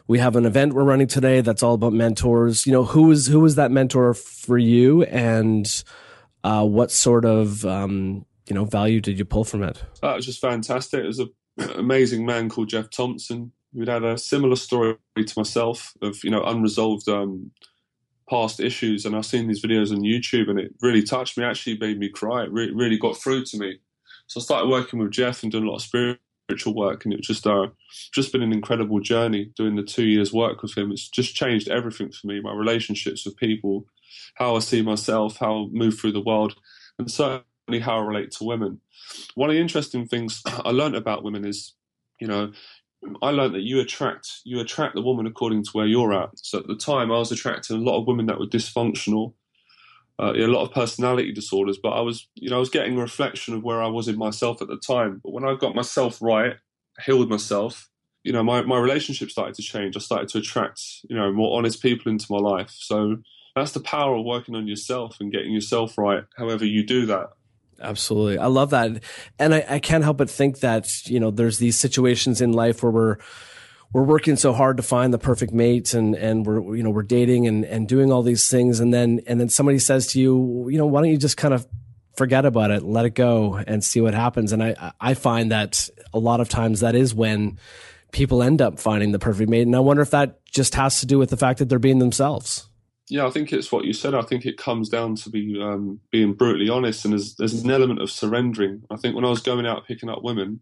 we 0.06 0.18
have 0.18 0.36
an 0.36 0.46
event 0.46 0.74
we're 0.74 0.84
running 0.84 1.06
today 1.06 1.40
that's 1.40 1.62
all 1.62 1.74
about 1.74 1.92
mentors. 1.92 2.66
You 2.66 2.72
know, 2.72 2.84
who 2.84 3.10
is 3.10 3.26
who 3.26 3.44
is 3.44 3.56
that 3.56 3.70
mentor 3.70 4.14
for 4.14 4.58
you, 4.58 5.02
and 5.04 5.66
uh, 6.44 6.64
what 6.64 6.90
sort 6.90 7.24
of 7.24 7.64
um, 7.64 8.24
you 8.46 8.54
know 8.54 8.64
value 8.64 9.00
did 9.00 9.18
you 9.18 9.24
pull 9.24 9.44
from 9.44 9.62
it? 9.62 9.82
That 10.02 10.14
was 10.14 10.26
just 10.26 10.40
fantastic. 10.40 11.02
It 11.02 11.06
was 11.06 11.20
an 11.20 11.30
amazing 11.74 12.24
man 12.26 12.48
called 12.48 12.68
Jeff 12.68 12.90
Thompson 12.90 13.52
who'd 13.74 13.88
had 13.88 14.04
a 14.04 14.18
similar 14.18 14.56
story 14.56 14.96
to 15.16 15.34
myself 15.36 15.94
of 16.02 16.22
you 16.24 16.30
know 16.30 16.42
unresolved 16.44 17.08
um, 17.08 17.50
past 18.28 18.60
issues, 18.60 19.04
and 19.04 19.16
I've 19.16 19.26
seen 19.26 19.48
these 19.48 19.62
videos 19.62 19.90
on 19.90 20.02
YouTube, 20.02 20.48
and 20.48 20.58
it 20.58 20.74
really 20.80 21.02
touched 21.02 21.36
me. 21.38 21.44
Actually, 21.44 21.78
made 21.78 21.98
me 21.98 22.08
cry. 22.08 22.44
It 22.44 22.52
really, 22.52 22.74
really 22.74 22.98
got 22.98 23.16
through 23.16 23.44
to 23.46 23.58
me. 23.58 23.78
So 24.26 24.40
I 24.40 24.42
started 24.42 24.68
working 24.68 24.98
with 24.98 25.10
Jeff 25.10 25.42
and 25.42 25.50
doing 25.50 25.64
a 25.64 25.70
lot 25.70 25.76
of 25.76 25.82
spiritual 25.82 26.74
work, 26.74 27.04
and 27.04 27.14
it's 27.14 27.26
just 27.26 27.46
uh, 27.46 27.68
just 28.12 28.32
been 28.32 28.42
an 28.42 28.52
incredible 28.52 29.00
journey 29.00 29.50
doing 29.56 29.76
the 29.76 29.82
two 29.82 30.04
years 30.06 30.32
work 30.32 30.62
with 30.62 30.76
him. 30.76 30.92
It's 30.92 31.08
just 31.08 31.34
changed 31.34 31.68
everything 31.68 32.12
for 32.12 32.26
me, 32.26 32.40
my 32.40 32.52
relationships 32.52 33.24
with 33.24 33.36
people, 33.36 33.86
how 34.34 34.56
I 34.56 34.60
see 34.60 34.82
myself, 34.82 35.38
how 35.38 35.64
I 35.64 35.66
move 35.70 35.98
through 35.98 36.12
the 36.12 36.20
world, 36.20 36.54
and 36.98 37.10
certainly 37.10 37.80
how 37.80 37.98
I 37.98 38.02
relate 38.02 38.30
to 38.32 38.44
women. 38.44 38.80
One 39.34 39.50
of 39.50 39.54
the 39.54 39.60
interesting 39.60 40.06
things 40.06 40.42
I 40.46 40.70
learned 40.70 40.96
about 40.96 41.24
women 41.24 41.46
is, 41.46 41.74
you 42.20 42.26
know, 42.26 42.52
I 43.22 43.30
learned 43.30 43.54
that 43.54 43.62
you 43.62 43.80
attract 43.80 44.40
you 44.44 44.60
attract 44.60 44.94
the 44.94 45.02
woman 45.02 45.26
according 45.26 45.64
to 45.64 45.70
where 45.72 45.86
you're 45.86 46.12
at. 46.12 46.30
So 46.36 46.58
at 46.58 46.66
the 46.66 46.76
time, 46.76 47.12
I 47.12 47.18
was 47.18 47.32
attracting 47.32 47.76
a 47.76 47.80
lot 47.80 47.98
of 47.98 48.06
women 48.06 48.26
that 48.26 48.38
were 48.38 48.46
dysfunctional, 48.46 49.34
uh, 50.20 50.32
a 50.34 50.46
lot 50.46 50.64
of 50.64 50.72
personality 50.72 51.32
disorders. 51.32 51.78
But 51.80 51.90
I 51.90 52.00
was, 52.00 52.28
you 52.34 52.50
know, 52.50 52.56
I 52.56 52.60
was 52.60 52.70
getting 52.70 52.98
a 52.98 53.00
reflection 53.00 53.54
of 53.54 53.62
where 53.62 53.82
I 53.82 53.88
was 53.88 54.08
in 54.08 54.18
myself 54.18 54.60
at 54.60 54.68
the 54.68 54.78
time. 54.78 55.20
But 55.22 55.32
when 55.32 55.44
I 55.44 55.54
got 55.54 55.74
myself 55.74 56.20
right, 56.20 56.56
healed 57.04 57.30
myself, 57.30 57.88
you 58.24 58.32
know, 58.32 58.42
my 58.42 58.62
my 58.62 58.78
relationship 58.78 59.30
started 59.30 59.54
to 59.54 59.62
change. 59.62 59.96
I 59.96 60.00
started 60.00 60.28
to 60.30 60.38
attract, 60.38 60.82
you 61.08 61.16
know, 61.16 61.32
more 61.32 61.56
honest 61.56 61.80
people 61.80 62.10
into 62.10 62.26
my 62.30 62.38
life. 62.38 62.74
So 62.78 63.18
that's 63.54 63.72
the 63.72 63.80
power 63.80 64.16
of 64.16 64.24
working 64.24 64.54
on 64.54 64.66
yourself 64.66 65.18
and 65.20 65.32
getting 65.32 65.52
yourself 65.52 65.96
right. 65.98 66.24
However 66.36 66.64
you 66.64 66.84
do 66.84 67.06
that. 67.06 67.30
Absolutely. 67.80 68.38
I 68.38 68.46
love 68.46 68.70
that. 68.70 69.02
And 69.38 69.54
I, 69.54 69.64
I 69.68 69.78
can't 69.78 70.02
help 70.02 70.18
but 70.18 70.30
think 70.30 70.60
that, 70.60 71.06
you 71.06 71.20
know, 71.20 71.30
there's 71.30 71.58
these 71.58 71.76
situations 71.76 72.40
in 72.40 72.52
life 72.52 72.82
where 72.82 72.90
we're, 72.90 73.16
we're 73.92 74.04
working 74.04 74.36
so 74.36 74.52
hard 74.52 74.76
to 74.76 74.82
find 74.82 75.14
the 75.14 75.18
perfect 75.18 75.52
mate 75.52 75.94
and, 75.94 76.14
and 76.14 76.44
we're, 76.44 76.76
you 76.76 76.82
know, 76.82 76.90
we're 76.90 77.02
dating 77.02 77.46
and, 77.46 77.64
and 77.64 77.88
doing 77.88 78.12
all 78.12 78.22
these 78.22 78.48
things. 78.48 78.80
And 78.80 78.92
then, 78.92 79.20
and 79.26 79.40
then 79.40 79.48
somebody 79.48 79.78
says 79.78 80.08
to 80.08 80.20
you, 80.20 80.68
you 80.68 80.76
know, 80.76 80.86
why 80.86 81.00
don't 81.00 81.10
you 81.10 81.16
just 81.16 81.36
kind 81.36 81.54
of 81.54 81.66
forget 82.16 82.44
about 82.44 82.70
it, 82.70 82.82
let 82.82 83.06
it 83.06 83.14
go 83.14 83.54
and 83.66 83.82
see 83.82 84.00
what 84.00 84.12
happens. 84.12 84.52
And 84.52 84.62
I, 84.62 84.92
I 85.00 85.14
find 85.14 85.52
that 85.52 85.88
a 86.12 86.18
lot 86.18 86.40
of 86.40 86.48
times 86.48 86.80
that 86.80 86.94
is 86.96 87.14
when 87.14 87.58
people 88.10 88.42
end 88.42 88.60
up 88.60 88.78
finding 88.78 89.12
the 89.12 89.18
perfect 89.18 89.48
mate. 89.48 89.62
And 89.62 89.76
I 89.76 89.80
wonder 89.80 90.02
if 90.02 90.10
that 90.10 90.44
just 90.46 90.74
has 90.74 91.00
to 91.00 91.06
do 91.06 91.18
with 91.18 91.30
the 91.30 91.36
fact 91.36 91.60
that 91.60 91.68
they're 91.68 91.78
being 91.78 92.00
themselves. 92.00 92.67
Yeah, 93.08 93.26
I 93.26 93.30
think 93.30 93.52
it's 93.52 93.72
what 93.72 93.84
you 93.84 93.92
said. 93.92 94.14
I 94.14 94.22
think 94.22 94.46
it 94.46 94.58
comes 94.58 94.88
down 94.88 95.14
to 95.16 95.30
be 95.30 95.60
um, 95.62 96.00
being 96.10 96.34
brutally 96.34 96.68
honest, 96.68 97.04
and 97.04 97.12
there's, 97.12 97.36
there's 97.36 97.54
an 97.62 97.70
element 97.70 98.02
of 98.02 98.10
surrendering. 98.10 98.82
I 98.90 98.96
think 98.96 99.14
when 99.14 99.24
I 99.24 99.30
was 99.30 99.40
going 99.40 99.66
out 99.66 99.86
picking 99.86 100.10
up 100.10 100.22
women, 100.24 100.60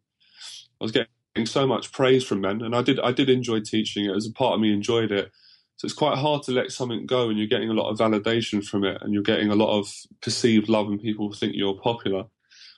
I 0.81 0.85
was 0.85 0.93
getting 0.93 1.47
so 1.47 1.67
much 1.67 1.93
praise 1.93 2.25
from 2.25 2.43
men, 2.43 2.63
and 2.63 2.77
I 2.77 2.83
did 2.83 3.01
I 3.01 3.13
did 3.13 3.31
enjoy 3.31 3.61
teaching 3.61 4.07
it. 4.07 4.17
As 4.17 4.27
a 4.27 4.33
part 4.33 4.55
of 4.55 4.61
me 4.61 4.73
enjoyed 4.73 5.13
it, 5.13 5.33
so 5.77 5.87
it's 5.87 5.95
quite 5.95 6.19
hard 6.19 6.43
to 6.45 6.53
let 6.53 6.71
something 6.71 7.07
go, 7.07 7.29
and 7.29 7.39
you're 7.39 7.49
getting 7.49 7.71
a 7.71 7.75
lot 7.75 7.91
of 7.91 7.99
validation 7.99 8.65
from 8.65 8.85
it, 8.85 8.99
and 9.03 9.15
you're 9.15 9.23
getting 9.23 9.51
a 9.51 9.57
lot 9.57 9.79
of 9.79 9.93
perceived 10.23 10.69
love, 10.69 10.89
and 10.89 11.01
people 11.01 11.33
think 11.33 11.55
you're 11.57 11.81
popular. 11.81 12.25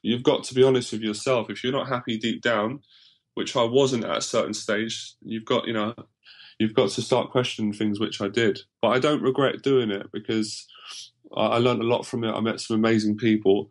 You've 0.03 0.23
got 0.23 0.45
to 0.45 0.55
be 0.55 0.63
honest 0.63 0.93
with 0.93 1.03
yourself. 1.03 1.51
If 1.51 1.65
you're 1.65 1.73
not 1.73 1.89
happy 1.89 2.19
deep 2.19 2.43
down, 2.43 2.81
which 3.35 3.57
I 3.57 3.65
wasn't 3.65 4.05
at 4.05 4.19
a 4.19 4.23
certain 4.23 4.55
stage, 4.55 5.15
you've 5.23 5.45
got 5.45 5.67
you 5.67 5.75
know 5.75 5.95
you've 6.59 6.75
got 6.75 6.91
to 6.91 7.03
start 7.03 7.31
questioning 7.31 7.73
things, 7.73 8.01
which 8.01 8.21
I 8.21 8.29
did. 8.29 8.61
But 8.83 8.89
I 8.89 8.99
don't 8.99 9.23
regret 9.23 9.63
doing 9.63 9.91
it 9.91 10.11
because 10.13 10.67
I, 11.37 11.47
I 11.47 11.59
learned 11.59 11.81
a 11.81 11.87
lot 11.87 12.07
from 12.07 12.25
it. 12.25 12.33
I 12.33 12.41
met 12.41 12.61
some 12.61 12.77
amazing 12.77 13.17
people, 13.17 13.71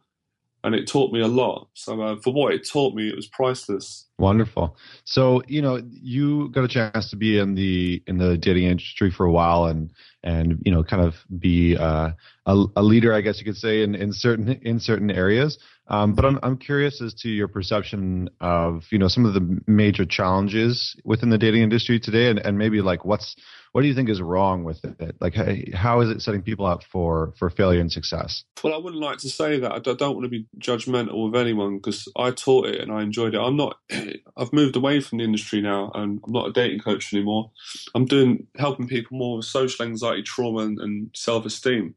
and 0.64 0.74
it 0.74 0.88
taught 0.88 1.14
me 1.14 1.22
a 1.22 1.28
lot. 1.28 1.68
So 1.74 2.02
uh, 2.02 2.16
for 2.18 2.34
what 2.34 2.54
it 2.54 2.68
taught 2.68 2.96
me, 2.96 3.10
it 3.10 3.16
was 3.16 3.28
priceless. 3.28 4.06
Wonderful. 4.18 4.78
So 5.04 5.42
you 5.48 5.62
know, 5.62 5.82
you 5.90 6.50
got 6.50 6.64
a 6.64 6.68
chance 6.68 7.10
to 7.10 7.16
be 7.16 7.38
in 7.38 7.56
the 7.56 8.02
in 8.08 8.18
the 8.18 8.38
dating 8.38 8.66
industry 8.66 9.12
for 9.12 9.26
a 9.26 9.32
while, 9.32 9.66
and 9.66 9.92
and 10.24 10.62
you 10.66 10.72
know, 10.72 10.84
kind 10.84 11.04
of 11.04 11.16
be 11.38 11.78
uh, 11.78 12.12
a, 12.46 12.66
a 12.76 12.84
leader, 12.84 13.14
I 13.14 13.22
guess 13.22 13.40
you 13.40 13.46
could 13.46 13.58
say, 13.58 13.84
in 13.84 13.96
in 13.96 14.14
certain 14.14 14.50
in 14.50 14.80
certain 14.80 15.12
areas. 15.12 15.60
Um, 15.90 16.14
but 16.14 16.26
I'm 16.26 16.40
I'm 16.44 16.58
curious 16.58 17.02
as 17.02 17.14
to 17.16 17.30
your 17.30 17.48
perception 17.48 18.30
of 18.42 18.86
you 18.92 19.00
know 19.00 19.08
some 19.08 19.26
of 19.26 19.34
the 19.34 19.62
major 19.68 20.06
challenges 20.06 20.96
within 21.06 21.30
the 21.30 21.38
dating 21.38 21.64
industry 21.64 22.00
today, 22.00 22.30
and, 22.30 22.40
and 22.40 22.58
maybe 22.58 22.82
like 22.82 23.06
what's 23.06 23.36
what 23.72 23.84
do 23.84 23.88
you 23.88 23.94
think 23.94 24.10
is 24.10 24.22
wrong 24.22 24.66
with 24.66 24.84
it? 24.84 25.16
Like 25.22 25.36
how 25.74 26.02
is 26.02 26.10
it 26.10 26.22
setting 26.22 26.42
people 26.42 26.66
up 26.66 26.84
for 26.84 27.34
for 27.38 27.50
failure 27.50 27.80
and 27.80 27.92
success? 27.92 28.44
Well, 28.62 28.74
I 28.74 28.78
wouldn't 28.78 29.02
like 29.02 29.20
to 29.20 29.30
say 29.30 29.60
that. 29.60 29.72
I 29.72 29.80
don't 29.80 30.00
want 30.00 30.24
to 30.24 30.30
be 30.30 30.46
judgmental 30.60 31.28
of 31.28 31.36
anyone 31.36 31.78
because 31.78 32.08
I 32.18 32.32
taught 32.32 32.68
it 32.68 32.82
and 32.82 32.92
I 32.92 33.02
enjoyed 33.02 33.34
it. 33.34 33.40
I'm 33.40 33.56
not. 33.56 33.78
I've 34.38 34.52
moved 34.52 34.76
away 34.76 35.00
from 35.00 35.20
the 35.20 35.24
industry 35.24 35.62
now, 35.62 35.92
and 35.96 36.20
I'm 36.26 36.34
not 36.34 36.50
a 36.50 36.54
dating 36.54 36.80
coach 36.80 37.14
anymore. 37.14 37.52
I'm 37.96 38.06
doing 38.06 38.48
helping 38.58 38.88
people 38.88 39.18
more 39.18 39.38
with 39.38 39.46
social 39.46 39.86
anxiety, 39.86 40.24
trauma, 40.24 40.60
and, 40.60 40.80
and 40.80 41.10
self 41.14 41.46
esteem. 41.46 41.96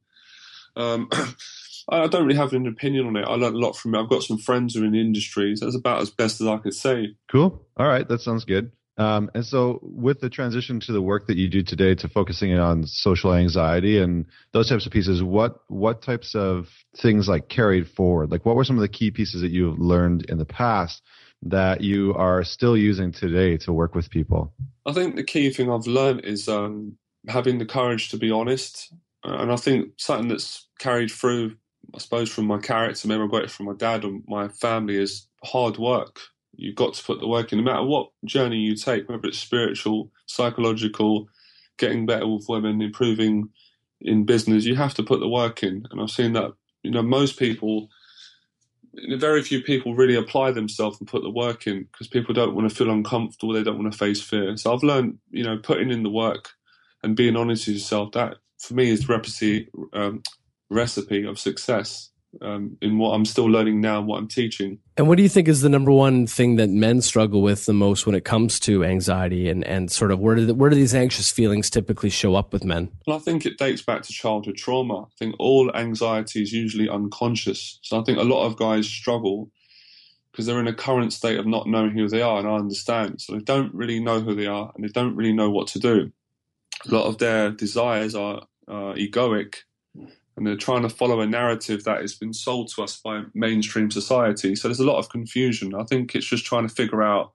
Um, 0.76 1.10
I 1.88 2.06
don't 2.06 2.26
really 2.26 2.38
have 2.38 2.52
an 2.52 2.66
opinion 2.66 3.06
on 3.06 3.16
it. 3.16 3.24
I 3.24 3.34
learned 3.34 3.56
a 3.56 3.58
lot 3.58 3.76
from 3.76 3.94
it. 3.94 4.00
I've 4.00 4.08
got 4.08 4.22
some 4.22 4.38
friends 4.38 4.74
who 4.74 4.82
are 4.82 4.86
in 4.86 4.92
the 4.92 5.00
industry. 5.00 5.56
So 5.56 5.64
that's 5.64 5.76
about 5.76 6.02
as 6.02 6.10
best 6.10 6.40
as 6.40 6.46
I 6.46 6.58
could 6.58 6.74
say. 6.74 7.16
Cool. 7.30 7.64
All 7.76 7.88
right. 7.88 8.06
That 8.06 8.20
sounds 8.20 8.44
good. 8.44 8.72
Um, 9.00 9.30
and 9.34 9.46
so, 9.46 9.78
with 9.82 10.20
the 10.20 10.28
transition 10.28 10.78
to 10.80 10.92
the 10.92 11.00
work 11.00 11.26
that 11.28 11.38
you 11.38 11.48
do 11.48 11.62
today, 11.62 11.94
to 11.94 12.08
focusing 12.08 12.58
on 12.58 12.86
social 12.86 13.32
anxiety 13.32 13.98
and 13.98 14.26
those 14.52 14.68
types 14.68 14.84
of 14.84 14.92
pieces, 14.92 15.22
what 15.22 15.60
what 15.68 16.02
types 16.02 16.34
of 16.34 16.68
things 16.98 17.26
like 17.26 17.48
carried 17.48 17.88
forward? 17.88 18.30
Like, 18.30 18.44
what 18.44 18.56
were 18.56 18.64
some 18.64 18.76
of 18.76 18.82
the 18.82 18.88
key 18.88 19.10
pieces 19.10 19.40
that 19.40 19.52
you've 19.52 19.78
learned 19.78 20.26
in 20.28 20.36
the 20.36 20.44
past 20.44 21.02
that 21.42 21.80
you 21.80 22.12
are 22.14 22.44
still 22.44 22.76
using 22.76 23.10
today 23.10 23.56
to 23.58 23.72
work 23.72 23.94
with 23.94 24.10
people? 24.10 24.52
I 24.84 24.92
think 24.92 25.16
the 25.16 25.24
key 25.24 25.48
thing 25.48 25.72
I've 25.72 25.86
learned 25.86 26.26
is 26.26 26.46
um, 26.46 26.98
having 27.26 27.56
the 27.56 27.64
courage 27.64 28.10
to 28.10 28.18
be 28.18 28.30
honest, 28.30 28.92
and 29.24 29.50
I 29.50 29.56
think 29.56 29.92
something 29.96 30.28
that's 30.28 30.68
carried 30.78 31.10
through 31.10 31.56
I 31.94 31.98
suppose 31.98 32.30
from 32.30 32.46
my 32.46 32.58
character, 32.58 33.08
maybe 33.08 33.22
I 33.22 33.26
got 33.26 33.44
it 33.44 33.50
from 33.50 33.66
my 33.66 33.74
dad 33.74 34.04
and 34.04 34.22
my 34.28 34.48
family, 34.48 34.96
is 34.96 35.26
hard 35.44 35.78
work. 35.78 36.20
you've 36.56 36.76
got 36.76 36.94
to 36.94 37.04
put 37.04 37.20
the 37.20 37.28
work 37.28 37.52
in. 37.52 37.58
No 37.58 37.64
matter 37.64 37.84
what 37.84 38.10
journey 38.24 38.58
you 38.58 38.76
take, 38.76 39.08
whether 39.08 39.26
it's 39.26 39.38
spiritual, 39.38 40.10
psychological, 40.26 41.28
getting 41.78 42.06
better 42.06 42.26
with 42.26 42.48
women, 42.48 42.82
improving 42.82 43.48
in 44.00 44.24
business, 44.24 44.64
you 44.64 44.74
have 44.76 44.94
to 44.94 45.02
put 45.02 45.20
the 45.20 45.28
work 45.28 45.62
in. 45.62 45.86
And 45.90 46.00
I've 46.00 46.10
seen 46.10 46.34
that, 46.34 46.52
you 46.82 46.90
know, 46.90 47.02
most 47.02 47.38
people, 47.38 47.88
very 49.16 49.42
few 49.42 49.62
people 49.62 49.94
really 49.94 50.16
apply 50.16 50.52
themselves 50.52 50.98
and 51.00 51.08
put 51.08 51.22
the 51.22 51.30
work 51.30 51.66
in 51.66 51.84
because 51.84 52.08
people 52.08 52.34
don't 52.34 52.54
want 52.54 52.68
to 52.68 52.74
feel 52.74 52.90
uncomfortable. 52.90 53.54
They 53.54 53.62
don't 53.62 53.78
want 53.78 53.92
to 53.92 53.98
face 53.98 54.20
fear. 54.20 54.56
So 54.56 54.74
I've 54.74 54.82
learned, 54.82 55.18
you 55.30 55.44
know, 55.44 55.58
putting 55.58 55.90
in 55.90 56.02
the 56.02 56.10
work 56.10 56.50
and 57.02 57.16
being 57.16 57.36
honest 57.36 57.66
with 57.66 57.76
yourself, 57.76 58.12
that 58.12 58.36
for 58.58 58.74
me 58.74 58.90
is 58.90 59.08
recipe, 59.08 59.68
um, 59.94 60.22
recipe 60.70 61.24
of 61.24 61.38
success 61.38 62.10
um, 62.40 62.76
in 62.80 62.98
what 62.98 63.10
I'm 63.10 63.24
still 63.24 63.46
learning 63.46 63.80
now 63.80 63.98
and 63.98 64.06
what 64.06 64.18
I'm 64.18 64.28
teaching. 64.28 64.78
And 64.96 65.08
what 65.08 65.16
do 65.16 65.22
you 65.22 65.28
think 65.28 65.48
is 65.48 65.62
the 65.62 65.68
number 65.68 65.90
one 65.90 66.26
thing 66.26 66.56
that 66.56 66.70
men 66.70 67.00
struggle 67.02 67.42
with 67.42 67.66
the 67.66 67.72
most 67.72 68.06
when 68.06 68.14
it 68.14 68.24
comes 68.24 68.60
to 68.60 68.84
anxiety 68.84 69.48
and, 69.48 69.64
and 69.64 69.90
sort 69.90 70.12
of 70.12 70.20
where 70.20 70.36
do, 70.36 70.46
the, 70.46 70.54
where 70.54 70.70
do 70.70 70.76
these 70.76 70.94
anxious 70.94 71.30
feelings 71.30 71.70
typically 71.70 72.10
show 72.10 72.34
up 72.34 72.52
with 72.52 72.64
men? 72.64 72.90
Well, 73.06 73.16
I 73.16 73.20
think 73.20 73.46
it 73.46 73.58
dates 73.58 73.82
back 73.82 74.02
to 74.02 74.12
childhood 74.12 74.56
trauma. 74.56 75.02
I 75.02 75.14
think 75.18 75.34
all 75.38 75.74
anxiety 75.74 76.42
is 76.42 76.52
usually 76.52 76.88
unconscious. 76.88 77.78
So 77.82 78.00
I 78.00 78.04
think 78.04 78.18
a 78.18 78.24
lot 78.24 78.46
of 78.46 78.56
guys 78.56 78.86
struggle 78.86 79.50
because 80.30 80.46
they're 80.46 80.60
in 80.60 80.68
a 80.68 80.74
current 80.74 81.12
state 81.12 81.38
of 81.38 81.46
not 81.46 81.66
knowing 81.66 81.90
who 81.90 82.08
they 82.08 82.22
are, 82.22 82.38
and 82.38 82.46
I 82.46 82.54
understand. 82.54 83.20
So 83.20 83.32
they 83.32 83.40
don't 83.40 83.74
really 83.74 83.98
know 83.98 84.20
who 84.20 84.36
they 84.36 84.46
are 84.46 84.70
and 84.74 84.84
they 84.84 84.88
don't 84.88 85.16
really 85.16 85.32
know 85.32 85.50
what 85.50 85.66
to 85.68 85.80
do. 85.80 86.12
A 86.88 86.94
lot 86.94 87.06
of 87.06 87.18
their 87.18 87.50
desires 87.50 88.14
are 88.14 88.42
uh, 88.68 88.94
egoic 88.94 89.62
and 90.40 90.46
they're 90.46 90.56
trying 90.56 90.80
to 90.80 90.88
follow 90.88 91.20
a 91.20 91.26
narrative 91.26 91.84
that 91.84 92.00
has 92.00 92.14
been 92.14 92.32
sold 92.32 92.68
to 92.68 92.82
us 92.82 92.98
by 92.98 93.24
mainstream 93.34 93.90
society. 93.90 94.56
So 94.56 94.68
there's 94.68 94.80
a 94.80 94.86
lot 94.86 94.96
of 94.96 95.10
confusion. 95.10 95.74
I 95.74 95.84
think 95.84 96.14
it's 96.14 96.24
just 96.24 96.46
trying 96.46 96.66
to 96.66 96.74
figure 96.74 97.02
out 97.02 97.34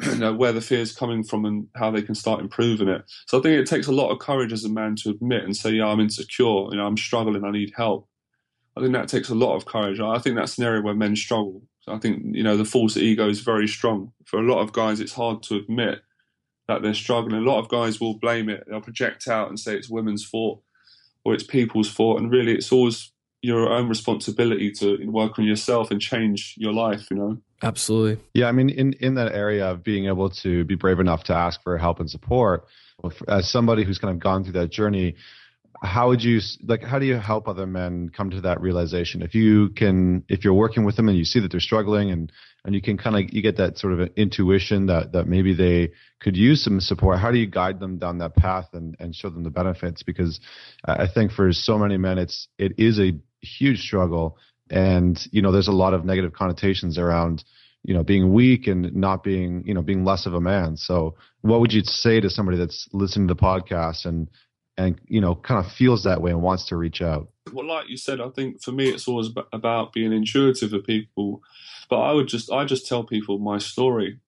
you 0.02 0.16
know 0.16 0.32
where 0.32 0.52
the 0.52 0.62
fear 0.62 0.80
is 0.80 0.96
coming 0.96 1.22
from 1.22 1.44
and 1.44 1.68
how 1.76 1.90
they 1.90 2.00
can 2.00 2.14
start 2.14 2.40
improving 2.40 2.88
it. 2.88 3.02
So 3.26 3.38
I 3.38 3.42
think 3.42 3.60
it 3.60 3.66
takes 3.66 3.88
a 3.88 3.92
lot 3.92 4.08
of 4.08 4.20
courage 4.20 4.54
as 4.54 4.64
a 4.64 4.70
man 4.70 4.96
to 5.02 5.10
admit 5.10 5.44
and 5.44 5.54
say, 5.54 5.72
"Yeah, 5.72 5.86
I'm 5.86 6.00
insecure. 6.00 6.70
You 6.70 6.76
know, 6.76 6.86
I'm 6.86 6.96
struggling. 6.96 7.44
I 7.44 7.50
need 7.50 7.74
help." 7.76 8.08
I 8.74 8.80
think 8.80 8.94
that 8.94 9.08
takes 9.08 9.28
a 9.28 9.34
lot 9.34 9.54
of 9.54 9.66
courage. 9.66 10.00
I 10.00 10.18
think 10.18 10.36
that's 10.36 10.56
an 10.56 10.64
area 10.64 10.80
where 10.80 10.94
men 10.94 11.16
struggle. 11.16 11.62
So 11.82 11.92
I 11.92 11.98
think 11.98 12.34
you 12.34 12.42
know 12.42 12.56
the 12.56 12.64
false 12.64 12.96
ego 12.96 13.28
is 13.28 13.40
very 13.40 13.68
strong 13.68 14.12
for 14.24 14.38
a 14.38 14.50
lot 14.50 14.62
of 14.62 14.72
guys. 14.72 14.98
It's 14.98 15.12
hard 15.12 15.42
to 15.42 15.56
admit 15.56 16.00
that 16.68 16.80
they're 16.80 16.94
struggling. 16.94 17.36
A 17.36 17.50
lot 17.50 17.58
of 17.58 17.68
guys 17.68 18.00
will 18.00 18.18
blame 18.18 18.48
it. 18.48 18.64
They'll 18.66 18.80
project 18.80 19.28
out 19.28 19.50
and 19.50 19.60
say 19.60 19.76
it's 19.76 19.90
women's 19.90 20.24
fault 20.24 20.62
or 21.24 21.34
it's 21.34 21.44
people's 21.44 21.88
fault. 21.88 22.18
And 22.20 22.30
really, 22.30 22.52
it's 22.52 22.72
always 22.72 23.10
your 23.42 23.70
own 23.70 23.88
responsibility 23.88 24.70
to 24.72 25.06
work 25.06 25.38
on 25.38 25.44
yourself 25.44 25.90
and 25.90 26.00
change 26.00 26.54
your 26.56 26.72
life. 26.72 27.08
You 27.10 27.16
know. 27.16 27.38
Absolutely. 27.62 28.22
Yeah, 28.34 28.48
I 28.48 28.52
mean, 28.52 28.70
in 28.70 28.94
in 28.94 29.14
that 29.14 29.34
area 29.34 29.70
of 29.70 29.82
being 29.82 30.06
able 30.06 30.30
to 30.30 30.64
be 30.64 30.74
brave 30.74 31.00
enough 31.00 31.24
to 31.24 31.34
ask 31.34 31.62
for 31.62 31.78
help 31.78 32.00
and 32.00 32.10
support, 32.10 32.66
as 33.28 33.48
somebody 33.48 33.84
who's 33.84 33.98
kind 33.98 34.12
of 34.12 34.20
gone 34.20 34.44
through 34.44 34.52
that 34.54 34.70
journey 34.70 35.16
how 35.82 36.08
would 36.08 36.22
you 36.22 36.40
like 36.62 36.82
how 36.82 36.98
do 36.98 37.06
you 37.06 37.16
help 37.16 37.48
other 37.48 37.66
men 37.66 38.08
come 38.08 38.30
to 38.30 38.40
that 38.40 38.60
realization 38.60 39.22
if 39.22 39.34
you 39.34 39.68
can 39.70 40.24
if 40.28 40.44
you're 40.44 40.54
working 40.54 40.84
with 40.84 40.96
them 40.96 41.08
and 41.08 41.18
you 41.18 41.24
see 41.24 41.40
that 41.40 41.50
they're 41.50 41.60
struggling 41.60 42.10
and 42.10 42.32
and 42.64 42.74
you 42.74 42.80
can 42.80 42.96
kind 42.96 43.16
of 43.16 43.32
you 43.32 43.42
get 43.42 43.58
that 43.58 43.78
sort 43.78 43.92
of 43.92 44.08
intuition 44.16 44.86
that 44.86 45.12
that 45.12 45.26
maybe 45.26 45.54
they 45.54 45.92
could 46.20 46.36
use 46.36 46.64
some 46.64 46.80
support. 46.80 47.18
How 47.18 47.30
do 47.30 47.38
you 47.38 47.46
guide 47.46 47.78
them 47.78 47.98
down 47.98 48.18
that 48.18 48.34
path 48.34 48.68
and 48.72 48.96
and 48.98 49.14
show 49.14 49.30
them 49.30 49.44
the 49.44 49.50
benefits? 49.50 50.02
Because 50.02 50.40
i 50.84 51.06
think 51.06 51.32
for 51.32 51.52
so 51.52 51.78
many 51.78 51.96
men 51.96 52.18
it's 52.18 52.48
it 52.58 52.72
is 52.78 52.98
a 52.98 53.12
huge 53.42 53.80
struggle. 53.80 54.38
And 54.70 55.20
you 55.30 55.42
know 55.42 55.52
there's 55.52 55.68
a 55.68 55.72
lot 55.72 55.94
of 55.94 56.04
negative 56.04 56.32
connotations 56.32 56.96
around 56.96 57.44
you 57.82 57.92
know 57.92 58.02
being 58.02 58.32
weak 58.32 58.66
and 58.66 58.94
not 58.94 59.22
being 59.22 59.62
you 59.66 59.74
know 59.74 59.82
being 59.82 60.04
less 60.04 60.24
of 60.24 60.32
a 60.32 60.40
man. 60.40 60.76
So 60.76 61.16
what 61.42 61.60
would 61.60 61.72
you 61.72 61.82
say 61.84 62.20
to 62.20 62.30
somebody 62.30 62.56
that's 62.56 62.88
listening 62.92 63.28
to 63.28 63.34
the 63.34 63.40
podcast 63.40 64.06
and 64.06 64.30
and 64.78 64.98
you 65.06 65.20
know 65.20 65.34
kind 65.34 65.64
of 65.64 65.70
feels 65.72 66.04
that 66.04 66.22
way 66.22 66.30
and 66.30 66.42
wants 66.42 66.68
to 66.68 66.76
reach 66.76 67.02
out 67.02 67.28
well 67.54 67.66
like 67.66 67.88
you 67.88 67.96
said 67.96 68.20
i 68.20 68.28
think 68.28 68.62
for 68.62 68.72
me 68.72 68.88
it's 68.88 69.08
always 69.08 69.30
about 69.52 69.92
being 69.92 70.12
intuitive 70.12 70.72
with 70.72 70.86
people. 70.86 71.42
But 71.88 72.00
i 72.00 72.12
would 72.12 72.28
just 72.28 72.50
i 72.50 72.64
just 72.64 72.86
tell 72.86 73.04
people 73.04 73.38
my 73.38 73.58
story. 73.58 74.18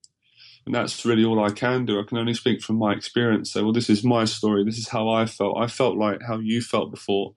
And 0.64 0.75
that's 0.75 1.04
really 1.04 1.25
all 1.25 1.45
i 1.45 1.50
can 1.50 1.87
do. 1.87 2.00
I 2.00 2.04
can 2.04 2.18
only 2.18 2.35
speak 2.35 2.62
from 2.62 2.76
my 2.76 2.92
experience. 2.92 3.52
Say 3.52 3.62
well 3.62 3.73
this 3.73 3.90
is 3.90 4.04
my 4.04 4.25
story. 4.25 4.64
This 4.64 4.78
is 4.78 4.88
how 4.88 5.09
i 5.09 5.26
felt. 5.26 5.59
I 5.59 5.66
felt 5.66 5.97
like 5.97 6.23
how 6.23 6.38
you 6.38 6.61
felt 6.61 6.90
before. 6.90 7.35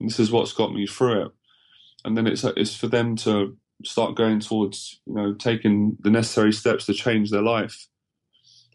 And 0.00 0.08
this 0.08 0.20
is 0.20 0.32
what's 0.32 0.52
got 0.52 0.74
me 0.74 0.86
through 0.86 1.26
it. 1.26 1.32
And 2.04 2.16
then 2.16 2.26
it's 2.26 2.44
it's 2.44 2.74
for 2.74 2.88
them 2.88 3.16
to 3.16 3.56
start 3.84 4.14
going 4.14 4.40
towards 4.40 5.00
you 5.06 5.14
know 5.14 5.34
taking 5.34 5.96
the 6.00 6.10
necessary 6.10 6.52
steps 6.52 6.86
to 6.86 6.94
change 6.94 7.30
their 7.30 7.42
life 7.42 7.88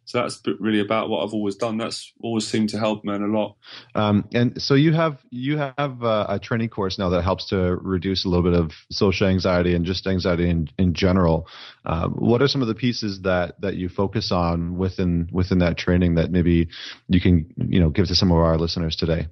so 0.08 0.22
that's 0.22 0.42
really 0.62 0.80
about 0.80 1.10
what 1.10 1.22
I've 1.22 1.34
always 1.34 1.58
done. 1.58 1.78
That's 1.78 2.14
always 2.24 2.48
seemed 2.48 2.70
to 2.70 2.80
help 2.80 3.04
men 3.04 3.22
a 3.24 3.28
lot. 3.28 3.58
Um, 3.94 4.24
and 4.34 4.60
so 4.62 4.74
you 4.74 4.94
have 4.94 5.20
you 5.32 5.58
have 5.58 6.02
uh, 6.02 6.28
a 6.30 6.40
training 6.40 6.70
course 6.70 6.98
now 6.98 7.10
that 7.10 7.24
helps 7.24 7.50
to 7.50 7.76
reduce 7.82 8.24
a 8.24 8.30
little 8.30 8.50
bit 8.50 8.58
of 8.58 8.72
social 8.90 9.28
anxiety 9.28 9.76
and 9.76 9.86
just 9.86 10.08
anxiety 10.08 10.50
in 10.50 10.70
in 10.78 10.94
general. 10.94 11.46
Uh, 11.86 12.08
what 12.08 12.42
are 12.42 12.48
some 12.48 12.62
of 12.62 12.70
the 12.70 12.74
pieces 12.74 13.24
that 13.24 13.60
that 13.60 13.76
you 13.76 13.90
focus 13.90 14.32
on 14.32 14.78
within 14.78 15.28
within 15.34 15.60
that 15.60 15.78
training 15.78 16.16
that 16.16 16.32
maybe 16.32 16.70
you 17.10 17.20
can 17.20 17.46
you 17.58 17.82
know 17.82 17.90
give 17.90 18.08
to 18.08 18.16
some 18.16 18.32
of 18.32 18.38
our 18.38 18.58
listeners 18.58 18.96
today? 18.96 19.28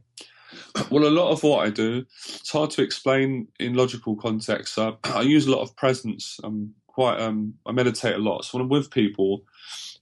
Well, 0.91 1.05
a 1.05 1.10
lot 1.10 1.32
of 1.32 1.41
what 1.41 1.65
I 1.65 1.70
do, 1.70 2.05
it's 2.27 2.51
hard 2.51 2.72
to 2.72 2.82
explain 2.82 3.48
in 3.62 3.75
logical 3.75 4.17
context. 4.17 4.77
Uh, 4.77 4.96
I 5.05 5.22
use 5.22 5.48
a 5.48 5.51
lot 5.51 5.62
of 5.62 5.74
presence. 5.77 6.38
I'm 6.44 6.75
quite 6.96 7.20
um, 7.20 7.56
I 7.66 7.74
meditate 7.74 8.16
a 8.16 8.20
lot. 8.20 8.46
So 8.46 8.58
when 8.58 8.64
I'm 8.64 8.70
with 8.70 8.90
people 8.90 9.44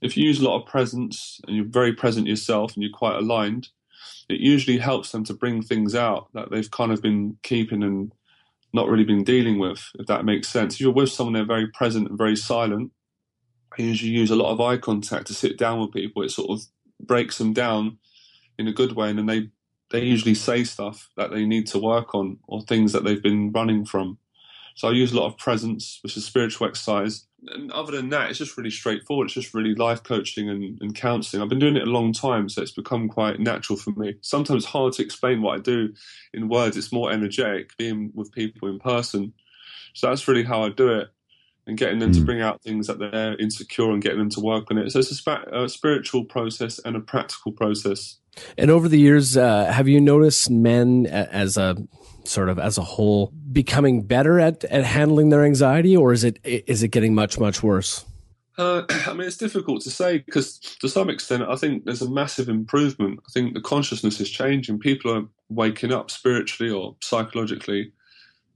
if 0.03 0.17
you 0.17 0.25
use 0.27 0.39
a 0.39 0.43
lot 0.43 0.61
of 0.61 0.67
presence 0.67 1.39
and 1.47 1.55
you're 1.55 1.65
very 1.65 1.93
present 1.93 2.27
yourself 2.27 2.73
and 2.73 2.83
you're 2.83 2.91
quite 2.91 3.15
aligned, 3.15 3.69
it 4.29 4.39
usually 4.39 4.77
helps 4.77 5.11
them 5.11 5.23
to 5.23 5.33
bring 5.33 5.61
things 5.61 5.95
out 5.95 6.27
that 6.33 6.51
they've 6.51 6.69
kind 6.69 6.91
of 6.91 7.01
been 7.01 7.37
keeping 7.41 7.81
and 7.83 8.11
not 8.73 8.89
really 8.89 9.05
been 9.05 9.23
dealing 9.23 9.59
with, 9.59 9.89
if 9.97 10.07
that 10.07 10.25
makes 10.25 10.49
sense. 10.49 10.75
If 10.75 10.81
you're 10.81 10.91
with 10.91 11.09
someone 11.09 11.33
they're 11.33 11.45
very 11.45 11.67
present 11.67 12.09
and 12.09 12.17
very 12.17 12.35
silent, 12.35 12.91
I 13.77 13.83
usually 13.83 14.11
use 14.11 14.29
a 14.29 14.35
lot 14.35 14.51
of 14.51 14.61
eye 14.61 14.77
contact 14.77 15.27
to 15.27 15.33
sit 15.33 15.57
down 15.57 15.79
with 15.79 15.93
people. 15.93 16.21
It 16.21 16.31
sort 16.31 16.51
of 16.51 16.65
breaks 16.99 17.37
them 17.37 17.53
down 17.53 17.97
in 18.59 18.67
a 18.67 18.73
good 18.73 18.93
way, 18.93 19.09
and 19.09 19.19
then 19.19 19.25
they 19.27 19.49
they 19.91 20.03
usually 20.03 20.35
say 20.35 20.63
stuff 20.63 21.09
that 21.17 21.31
they 21.31 21.45
need 21.45 21.67
to 21.67 21.79
work 21.79 22.15
on 22.15 22.39
or 22.47 22.61
things 22.63 22.93
that 22.93 23.03
they've 23.03 23.23
been 23.23 23.51
running 23.51 23.85
from. 23.85 24.17
So 24.75 24.87
I 24.87 24.91
use 24.91 25.11
a 25.11 25.19
lot 25.19 25.27
of 25.27 25.37
presence, 25.37 25.99
which 26.01 26.17
is 26.17 26.25
spiritual 26.25 26.67
exercise, 26.67 27.25
and 27.47 27.71
other 27.71 27.91
than 27.91 28.09
that, 28.09 28.29
it's 28.29 28.39
just 28.39 28.57
really 28.57 28.69
straightforward. 28.69 29.25
It's 29.25 29.33
just 29.33 29.53
really 29.53 29.75
life 29.75 30.03
coaching 30.03 30.49
and, 30.49 30.79
and 30.81 30.95
counselling. 30.95 31.43
I've 31.43 31.49
been 31.49 31.59
doing 31.59 31.75
it 31.75 31.87
a 31.87 31.91
long 31.91 32.13
time, 32.13 32.49
so 32.49 32.61
it's 32.61 32.71
become 32.71 33.09
quite 33.09 33.39
natural 33.39 33.77
for 33.77 33.91
me. 33.91 34.15
Sometimes 34.21 34.65
hard 34.65 34.93
to 34.93 35.03
explain 35.03 35.41
what 35.41 35.57
I 35.57 35.61
do 35.61 35.93
in 36.33 36.49
words. 36.49 36.77
It's 36.77 36.91
more 36.91 37.11
energetic 37.11 37.75
being 37.77 38.11
with 38.13 38.31
people 38.31 38.69
in 38.69 38.79
person. 38.79 39.33
So 39.93 40.07
that's 40.07 40.27
really 40.27 40.43
how 40.43 40.63
I 40.63 40.69
do 40.69 40.89
it, 40.89 41.09
and 41.67 41.77
getting 41.77 41.99
them 41.99 42.11
mm. 42.11 42.15
to 42.15 42.19
hmm. 42.19 42.25
bring 42.25 42.41
out 42.41 42.61
things 42.61 42.87
that 42.87 42.99
they're 42.99 43.37
insecure 43.37 43.91
and 43.91 44.01
getting 44.01 44.19
them 44.19 44.29
to 44.31 44.39
work 44.39 44.71
on 44.71 44.77
it. 44.77 44.91
So 44.91 44.99
it's 44.99 45.11
a, 45.11 45.15
spa- 45.15 45.45
a 45.51 45.69
spiritual 45.69 46.25
process 46.25 46.79
and 46.79 46.95
a 46.95 46.99
practical 46.99 47.51
process. 47.51 48.17
And 48.57 48.71
over 48.71 48.89
the 48.89 48.99
years, 48.99 49.37
uh, 49.37 49.71
have 49.71 49.87
you 49.87 50.01
noticed 50.01 50.49
men 50.49 51.05
as 51.05 51.57
a 51.57 51.77
sort 52.25 52.49
of 52.49 52.59
as 52.59 52.77
a 52.77 52.81
whole 52.81 53.31
becoming 53.51 54.03
better 54.03 54.39
at, 54.39 54.63
at 54.65 54.83
handling 54.83 55.29
their 55.29 55.45
anxiety, 55.45 55.95
or 55.95 56.13
is 56.13 56.23
it 56.23 56.39
is 56.43 56.83
it 56.83 56.89
getting 56.89 57.15
much 57.15 57.39
much 57.39 57.63
worse? 57.63 58.05
Uh, 58.57 58.83
I 59.07 59.13
mean, 59.13 59.27
it's 59.27 59.37
difficult 59.37 59.81
to 59.83 59.89
say 59.89 60.19
because 60.19 60.59
to 60.81 60.87
some 60.87 61.09
extent, 61.09 61.43
I 61.43 61.55
think 61.55 61.85
there's 61.85 62.01
a 62.01 62.09
massive 62.09 62.49
improvement. 62.49 63.19
I 63.27 63.31
think 63.31 63.53
the 63.53 63.61
consciousness 63.61 64.19
is 64.19 64.29
changing. 64.29 64.79
People 64.79 65.15
are 65.15 65.23
waking 65.49 65.91
up 65.91 66.11
spiritually 66.11 66.71
or 66.71 66.95
psychologically. 67.01 67.91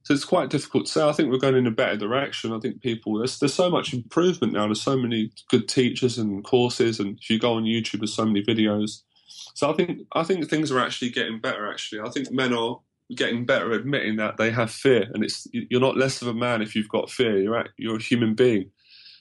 So 0.03 0.13
it's 0.13 0.23
quite 0.23 0.49
difficult 0.49 0.85
to 0.85 0.91
say. 0.91 1.05
I 1.05 1.11
think 1.11 1.29
we're 1.29 1.37
going 1.37 1.57
in 1.57 1.67
a 1.67 1.71
better 1.71 1.97
direction. 1.97 2.53
I 2.53 2.59
think 2.59 2.81
people 2.81 3.17
there's 3.17 3.39
there's 3.39 3.53
so 3.53 3.69
much 3.69 3.93
improvement 3.93 4.53
now. 4.53 4.65
There's 4.65 4.81
so 4.81 4.97
many 4.97 5.31
good 5.49 5.67
teachers 5.67 6.17
and 6.17 6.43
courses, 6.43 6.99
and 6.99 7.19
if 7.19 7.29
you 7.29 7.39
go 7.39 7.55
on 7.55 7.63
YouTube, 7.63 7.99
there's 7.99 8.15
so 8.15 8.25
many 8.25 8.41
videos. 8.41 9.01
So 9.53 9.69
I 9.69 9.73
think 9.73 10.01
I 10.13 10.23
think 10.23 10.47
things 10.47 10.71
are 10.71 10.79
actually 10.79 11.09
getting 11.09 11.41
better. 11.41 11.69
Actually, 11.69 12.01
I 12.01 12.09
think 12.09 12.31
men 12.31 12.53
are 12.53 12.79
getting 13.15 13.45
better 13.45 13.73
at 13.73 13.81
admitting 13.81 14.17
that 14.17 14.37
they 14.37 14.51
have 14.51 14.71
fear, 14.71 15.09
and 15.13 15.23
it's 15.23 15.47
you're 15.51 15.81
not 15.81 15.97
less 15.97 16.21
of 16.21 16.27
a 16.27 16.33
man 16.33 16.61
if 16.61 16.75
you've 16.75 16.89
got 16.89 17.09
fear. 17.09 17.39
You're 17.39 17.65
you're 17.77 17.97
a 17.97 18.01
human 18.01 18.35
being. 18.35 18.71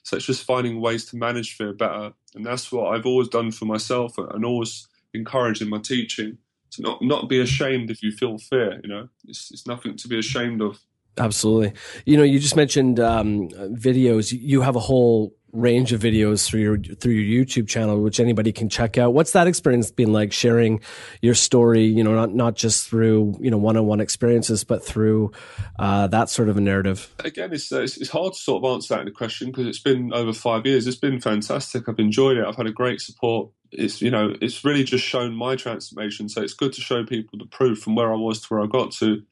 So 0.03 0.15
it's 0.15 0.25
just 0.25 0.45
finding 0.45 0.79
ways 0.79 1.05
to 1.05 1.17
manage 1.17 1.55
fear 1.55 1.73
better, 1.73 2.13
and 2.35 2.45
that's 2.45 2.71
what 2.71 2.93
I've 2.93 3.05
always 3.05 3.27
done 3.27 3.51
for 3.51 3.65
myself, 3.65 4.17
and 4.17 4.45
always 4.45 4.87
encouraged 5.13 5.61
in 5.61 5.69
my 5.69 5.79
teaching 5.79 6.37
to 6.71 6.81
not 6.81 7.01
not 7.01 7.29
be 7.29 7.39
ashamed 7.39 7.91
if 7.91 8.03
you 8.03 8.11
feel 8.11 8.37
fear. 8.37 8.79
You 8.83 8.89
know, 8.89 9.09
it's 9.27 9.51
it's 9.51 9.67
nothing 9.67 9.95
to 9.97 10.07
be 10.07 10.19
ashamed 10.19 10.61
of. 10.61 10.79
Absolutely. 11.17 11.73
You 12.05 12.17
know, 12.17 12.23
you 12.23 12.39
just 12.39 12.55
mentioned 12.55 12.99
um, 12.99 13.49
videos. 13.49 14.31
You 14.31 14.61
have 14.61 14.75
a 14.75 14.79
whole 14.79 15.33
range 15.57 15.91
of 15.91 16.01
videos 16.01 16.45
through 16.45 16.61
your 16.61 16.77
through 16.77 17.13
your 17.13 17.45
YouTube 17.45 17.67
channel, 17.67 18.01
which 18.01 18.19
anybody 18.19 18.51
can 18.51 18.69
check 18.69 18.97
out. 18.97 19.13
What's 19.13 19.31
that 19.31 19.47
experience 19.47 19.91
been 19.91 20.13
like 20.13 20.31
sharing 20.31 20.79
your 21.21 21.33
story? 21.33 21.85
You 21.85 22.03
know, 22.03 22.13
not 22.13 22.33
not 22.33 22.55
just 22.55 22.87
through 22.87 23.37
you 23.41 23.51
know 23.51 23.57
one 23.57 23.75
on 23.75 23.85
one 23.85 23.99
experiences, 23.99 24.63
but 24.63 24.85
through 24.85 25.31
uh, 25.79 26.07
that 26.07 26.29
sort 26.29 26.49
of 26.49 26.57
a 26.57 26.61
narrative. 26.61 27.13
Again, 27.19 27.51
it's, 27.53 27.71
it's, 27.71 27.97
it's 27.97 28.09
hard 28.09 28.33
to 28.33 28.39
sort 28.39 28.63
of 28.63 28.71
answer 28.71 28.95
that 28.95 29.01
in 29.01 29.07
a 29.07 29.11
question 29.11 29.47
because 29.47 29.67
it's 29.67 29.79
been 29.79 30.13
over 30.13 30.33
five 30.33 30.65
years. 30.65 30.87
It's 30.87 30.97
been 30.97 31.19
fantastic. 31.19 31.89
I've 31.89 31.99
enjoyed 31.99 32.37
it. 32.37 32.45
I've 32.45 32.55
had 32.55 32.67
a 32.67 32.71
great 32.71 33.01
support. 33.01 33.49
It's 33.71 34.01
you 34.01 34.11
know 34.11 34.33
it's 34.41 34.63
really 34.63 34.83
just 34.83 35.03
shown 35.03 35.35
my 35.35 35.55
transformation. 35.55 36.29
So 36.29 36.41
it's 36.41 36.53
good 36.53 36.73
to 36.73 36.81
show 36.81 37.03
people 37.03 37.39
the 37.39 37.45
proof 37.45 37.79
from 37.79 37.95
where 37.95 38.13
I 38.13 38.17
was 38.17 38.41
to 38.41 38.47
where 38.47 38.63
I 38.63 38.67
got 38.67 38.91
to 38.93 39.23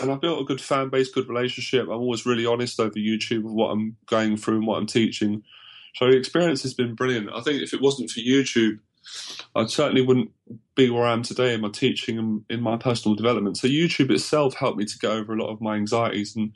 and 0.00 0.10
I've 0.10 0.20
built 0.20 0.40
a 0.40 0.44
good 0.44 0.60
fan 0.60 0.88
base, 0.88 1.10
good 1.10 1.28
relationship. 1.28 1.84
I'm 1.84 2.00
always 2.00 2.26
really 2.26 2.46
honest 2.46 2.80
over 2.80 2.94
YouTube 2.94 3.44
of 3.44 3.52
what 3.52 3.70
I'm 3.70 3.96
going 4.06 4.36
through 4.36 4.58
and 4.58 4.66
what 4.66 4.78
I'm 4.78 4.86
teaching. 4.86 5.42
So 5.94 6.06
the 6.10 6.16
experience 6.16 6.62
has 6.62 6.74
been 6.74 6.94
brilliant. 6.94 7.30
I 7.32 7.40
think 7.40 7.62
if 7.62 7.72
it 7.72 7.80
wasn't 7.80 8.10
for 8.10 8.20
YouTube, 8.20 8.78
I 9.54 9.66
certainly 9.66 10.02
wouldn't 10.02 10.30
be 10.74 10.90
where 10.90 11.04
I 11.04 11.12
am 11.12 11.22
today 11.22 11.54
in 11.54 11.60
my 11.60 11.70
teaching 11.70 12.18
and 12.18 12.44
in 12.50 12.60
my 12.60 12.76
personal 12.76 13.14
development. 13.14 13.56
So 13.56 13.68
YouTube 13.68 14.10
itself 14.10 14.54
helped 14.54 14.78
me 14.78 14.84
to 14.84 14.98
get 14.98 15.10
over 15.10 15.32
a 15.32 15.42
lot 15.42 15.50
of 15.50 15.60
my 15.60 15.76
anxieties 15.76 16.36
and 16.36 16.52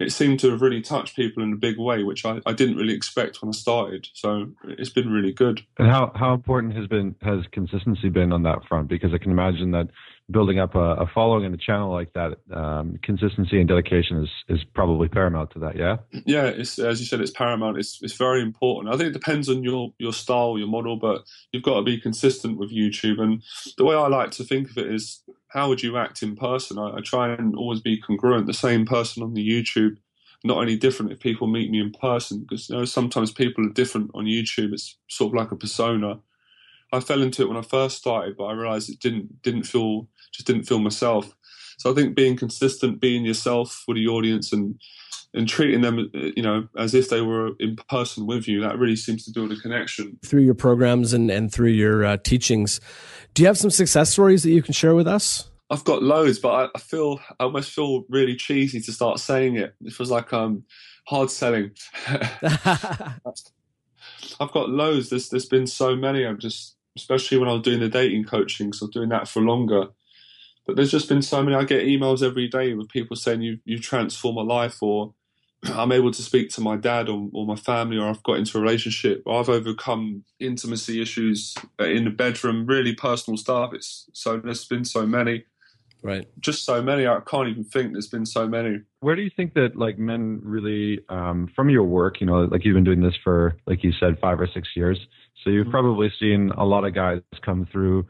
it 0.00 0.12
seemed 0.12 0.40
to 0.40 0.50
have 0.50 0.62
really 0.62 0.82
touched 0.82 1.16
people 1.16 1.42
in 1.42 1.52
a 1.52 1.56
big 1.56 1.78
way, 1.78 2.02
which 2.02 2.24
I, 2.24 2.40
I 2.46 2.52
didn't 2.52 2.76
really 2.76 2.94
expect 2.94 3.40
when 3.40 3.50
I 3.50 3.52
started. 3.52 4.08
So 4.12 4.48
it's 4.64 4.90
been 4.90 5.10
really 5.10 5.32
good. 5.32 5.62
And 5.78 5.88
how, 5.88 6.12
how 6.14 6.34
important 6.34 6.76
has 6.76 6.86
been 6.86 7.14
has 7.22 7.40
consistency 7.52 8.08
been 8.08 8.32
on 8.32 8.42
that 8.42 8.64
front? 8.68 8.88
Because 8.88 9.12
I 9.14 9.18
can 9.18 9.30
imagine 9.30 9.70
that 9.72 9.88
building 10.30 10.58
up 10.58 10.74
a, 10.74 10.94
a 10.94 11.06
following 11.14 11.44
and 11.44 11.54
a 11.54 11.58
channel 11.58 11.92
like 11.92 12.12
that, 12.14 12.38
um, 12.52 12.98
consistency 13.02 13.58
and 13.58 13.68
dedication 13.68 14.22
is 14.22 14.30
is 14.48 14.64
probably 14.74 15.08
paramount 15.08 15.50
to 15.52 15.58
that. 15.60 15.76
Yeah. 15.76 15.98
Yeah, 16.24 16.46
it's 16.46 16.78
as 16.78 17.00
you 17.00 17.06
said, 17.06 17.20
it's 17.20 17.30
paramount. 17.30 17.78
It's 17.78 18.00
it's 18.02 18.14
very 18.14 18.40
important. 18.40 18.94
I 18.94 18.96
think 18.96 19.10
it 19.10 19.18
depends 19.18 19.48
on 19.48 19.62
your 19.62 19.92
your 19.98 20.12
style, 20.12 20.58
your 20.58 20.68
model, 20.68 20.96
but 20.96 21.24
you've 21.52 21.62
got 21.62 21.76
to 21.76 21.82
be 21.82 22.00
consistent 22.00 22.58
with 22.58 22.72
YouTube. 22.72 23.20
And 23.20 23.42
the 23.76 23.84
way 23.84 23.94
I 23.94 24.08
like 24.08 24.30
to 24.32 24.44
think 24.44 24.70
of 24.70 24.78
it 24.78 24.92
is, 24.92 25.22
how 25.54 25.68
would 25.68 25.82
you 25.82 25.96
act 25.96 26.22
in 26.22 26.36
person? 26.36 26.78
I, 26.78 26.96
I 26.96 27.00
try 27.00 27.32
and 27.32 27.56
always 27.56 27.80
be 27.80 28.00
congruent. 28.00 28.46
The 28.46 28.52
same 28.52 28.84
person 28.84 29.22
on 29.22 29.34
the 29.34 29.48
YouTube 29.48 29.96
not 30.46 30.58
only 30.58 30.76
different 30.76 31.10
if 31.10 31.18
people 31.20 31.46
meet 31.46 31.70
me 31.70 31.80
in 31.80 31.90
person 31.90 32.40
because 32.40 32.68
you 32.68 32.76
know 32.76 32.84
sometimes 32.84 33.32
people 33.32 33.66
are 33.66 33.72
different 33.72 34.10
on 34.14 34.26
YouTube. 34.26 34.74
It's 34.74 34.98
sort 35.08 35.30
of 35.30 35.34
like 35.34 35.50
a 35.50 35.56
persona. 35.56 36.20
I 36.92 37.00
fell 37.00 37.22
into 37.22 37.42
it 37.42 37.48
when 37.48 37.56
I 37.56 37.62
first 37.62 37.96
started, 37.96 38.36
but 38.36 38.44
I 38.44 38.52
realized 38.52 38.90
it 38.90 39.00
didn't 39.00 39.42
didn't 39.42 39.64
feel 39.64 40.06
just 40.32 40.46
didn't 40.46 40.64
feel 40.64 40.78
myself. 40.78 41.34
So 41.78 41.90
I 41.90 41.94
think 41.94 42.14
being 42.14 42.36
consistent, 42.36 43.00
being 43.00 43.24
yourself 43.24 43.84
with 43.88 43.96
the 43.96 44.06
audience, 44.06 44.52
and 44.52 44.78
and 45.34 45.48
treating 45.48 45.80
them, 45.80 46.10
you 46.14 46.42
know, 46.42 46.68
as 46.78 46.94
if 46.94 47.10
they 47.10 47.20
were 47.20 47.50
in 47.58 47.76
person 47.88 48.26
with 48.26 48.46
you, 48.46 48.60
that 48.60 48.78
really 48.78 48.96
seems 48.96 49.24
to 49.24 49.32
build 49.32 49.52
a 49.52 49.56
connection 49.56 50.18
through 50.24 50.42
your 50.42 50.54
programs 50.54 51.12
and 51.12 51.30
and 51.30 51.52
through 51.52 51.70
your 51.70 52.04
uh, 52.04 52.16
teachings. 52.18 52.80
Do 53.34 53.42
you 53.42 53.48
have 53.48 53.58
some 53.58 53.70
success 53.70 54.10
stories 54.10 54.44
that 54.44 54.50
you 54.50 54.62
can 54.62 54.72
share 54.72 54.94
with 54.94 55.08
us? 55.08 55.50
I've 55.70 55.84
got 55.84 56.02
loads, 56.02 56.38
but 56.38 56.52
I, 56.52 56.68
I 56.74 56.78
feel 56.78 57.20
I 57.40 57.44
almost 57.44 57.72
feel 57.72 58.04
really 58.08 58.36
cheesy 58.36 58.80
to 58.80 58.92
start 58.92 59.18
saying 59.18 59.56
it. 59.56 59.74
It 59.84 59.92
feels 59.92 60.10
like 60.10 60.32
um 60.32 60.64
hard 61.06 61.30
selling. 61.30 61.72
I've 62.06 63.18
got 64.52 64.70
loads. 64.70 65.10
There's 65.10 65.30
there's 65.30 65.46
been 65.46 65.66
so 65.66 65.96
many. 65.96 66.24
I'm 66.24 66.38
just 66.38 66.76
especially 66.96 67.38
when 67.38 67.48
I 67.48 67.54
was 67.54 67.62
doing 67.62 67.80
the 67.80 67.88
dating 67.88 68.24
coaching, 68.24 68.72
so 68.72 68.86
doing 68.86 69.08
that 69.08 69.26
for 69.26 69.42
longer. 69.42 69.86
But 70.64 70.76
there's 70.76 70.92
just 70.92 71.08
been 71.08 71.22
so 71.22 71.42
many. 71.42 71.56
I 71.56 71.64
get 71.64 71.84
emails 71.84 72.22
every 72.22 72.48
day 72.48 72.72
with 72.74 72.88
people 72.88 73.16
saying 73.16 73.42
you 73.42 73.58
you 73.64 73.80
transform 73.80 74.36
my 74.36 74.42
life, 74.42 74.80
or 74.80 75.12
I'm 75.72 75.92
able 75.92 76.12
to 76.12 76.22
speak 76.22 76.50
to 76.50 76.60
my 76.60 76.76
dad 76.76 77.08
or, 77.08 77.28
or 77.32 77.46
my 77.46 77.56
family, 77.56 77.98
or 77.98 78.08
I've 78.08 78.22
got 78.22 78.38
into 78.38 78.58
a 78.58 78.60
relationship, 78.60 79.22
or 79.26 79.40
I've 79.40 79.48
overcome 79.48 80.24
intimacy 80.40 81.00
issues 81.00 81.54
in 81.78 82.04
the 82.04 82.10
bedroom, 82.10 82.66
really 82.66 82.94
personal 82.94 83.36
stuff. 83.36 83.72
It's 83.72 84.08
so 84.12 84.38
there's 84.38 84.64
been 84.64 84.84
so 84.84 85.06
many. 85.06 85.44
Right. 86.02 86.26
Just 86.38 86.66
so 86.66 86.82
many. 86.82 87.06
I 87.06 87.20
can't 87.26 87.48
even 87.48 87.64
think. 87.64 87.92
There's 87.92 88.08
been 88.08 88.26
so 88.26 88.46
many. 88.46 88.80
Where 89.00 89.16
do 89.16 89.22
you 89.22 89.30
think 89.34 89.54
that 89.54 89.74
like 89.74 89.98
men 89.98 90.38
really, 90.42 91.00
um, 91.08 91.48
from 91.56 91.70
your 91.70 91.84
work, 91.84 92.20
you 92.20 92.26
know, 92.26 92.42
like 92.42 92.62
you've 92.64 92.74
been 92.74 92.84
doing 92.84 93.00
this 93.00 93.14
for, 93.24 93.56
like 93.66 93.82
you 93.82 93.92
said, 93.98 94.18
five 94.20 94.38
or 94.38 94.46
six 94.46 94.68
years. 94.76 94.98
So 95.42 95.50
you've 95.50 95.64
mm-hmm. 95.64 95.70
probably 95.70 96.12
seen 96.20 96.50
a 96.58 96.64
lot 96.64 96.84
of 96.84 96.94
guys 96.94 97.22
come 97.42 97.66
through 97.72 98.06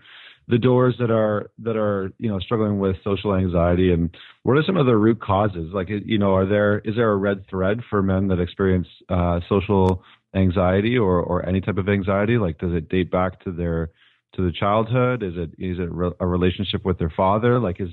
the 0.48 0.59
doors 0.59 0.94
that 0.98 1.11
are 1.11 1.50
that 1.59 1.76
are 1.76 2.12
you 2.18 2.28
know 2.28 2.38
struggling 2.38 2.78
with 2.78 2.96
social 3.02 3.35
anxiety 3.35 3.92
and 3.92 4.14
what 4.42 4.59
are 4.59 4.62
some 4.62 4.76
of 4.76 4.87
the 4.87 4.96
root 4.96 5.20
causes? 5.20 5.70
Like 5.72 5.88
you 5.88 6.18
know 6.18 6.35
are 6.35 6.46
there 6.46 6.78
is 6.80 6.96
there 6.96 7.11
a 7.11 7.16
red 7.16 7.44
thread 7.48 7.80
for 7.88 8.02
men 8.02 8.28
that 8.28 8.40
experience 8.40 8.88
uh, 9.09 9.40
social 9.48 10.02
anxiety 10.35 10.98
or 10.98 11.20
or 11.20 11.46
any 11.48 11.61
type 11.61 11.78
of 11.78 11.88
anxiety? 11.88 12.37
Like 12.37 12.59
does 12.59 12.74
it 12.74 12.88
date 12.88 13.11
back 13.11 13.42
to 13.44 13.52
their 13.52 13.90
to 14.35 14.44
the 14.44 14.52
childhood? 14.52 15.22
Is 15.22 15.35
it 15.37 15.50
is 15.59 15.78
it 15.78 15.88
a 16.20 16.26
relationship 16.26 16.85
with 16.85 16.98
their 16.98 17.12
father? 17.16 17.59
Like 17.59 17.80
is 17.80 17.90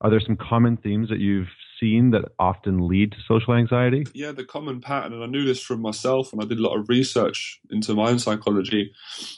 are 0.00 0.10
there 0.10 0.20
some 0.20 0.36
common 0.36 0.76
themes 0.76 1.08
that 1.08 1.20
you've 1.20 1.48
seen 1.84 2.10
that 2.12 2.32
often 2.38 2.88
lead 2.88 3.12
to 3.12 3.18
social 3.28 3.54
anxiety? 3.54 4.06
Yeah, 4.14 4.32
the 4.32 4.44
common 4.44 4.80
pattern, 4.80 5.12
and 5.12 5.22
I 5.22 5.26
knew 5.26 5.44
this 5.44 5.62
from 5.62 5.82
myself, 5.82 6.32
and 6.32 6.42
I 6.42 6.46
did 6.46 6.58
a 6.58 6.62
lot 6.62 6.78
of 6.78 6.88
research 6.88 7.60
into 7.70 7.94
my 7.94 8.08
own 8.08 8.18
psychology. 8.18 8.92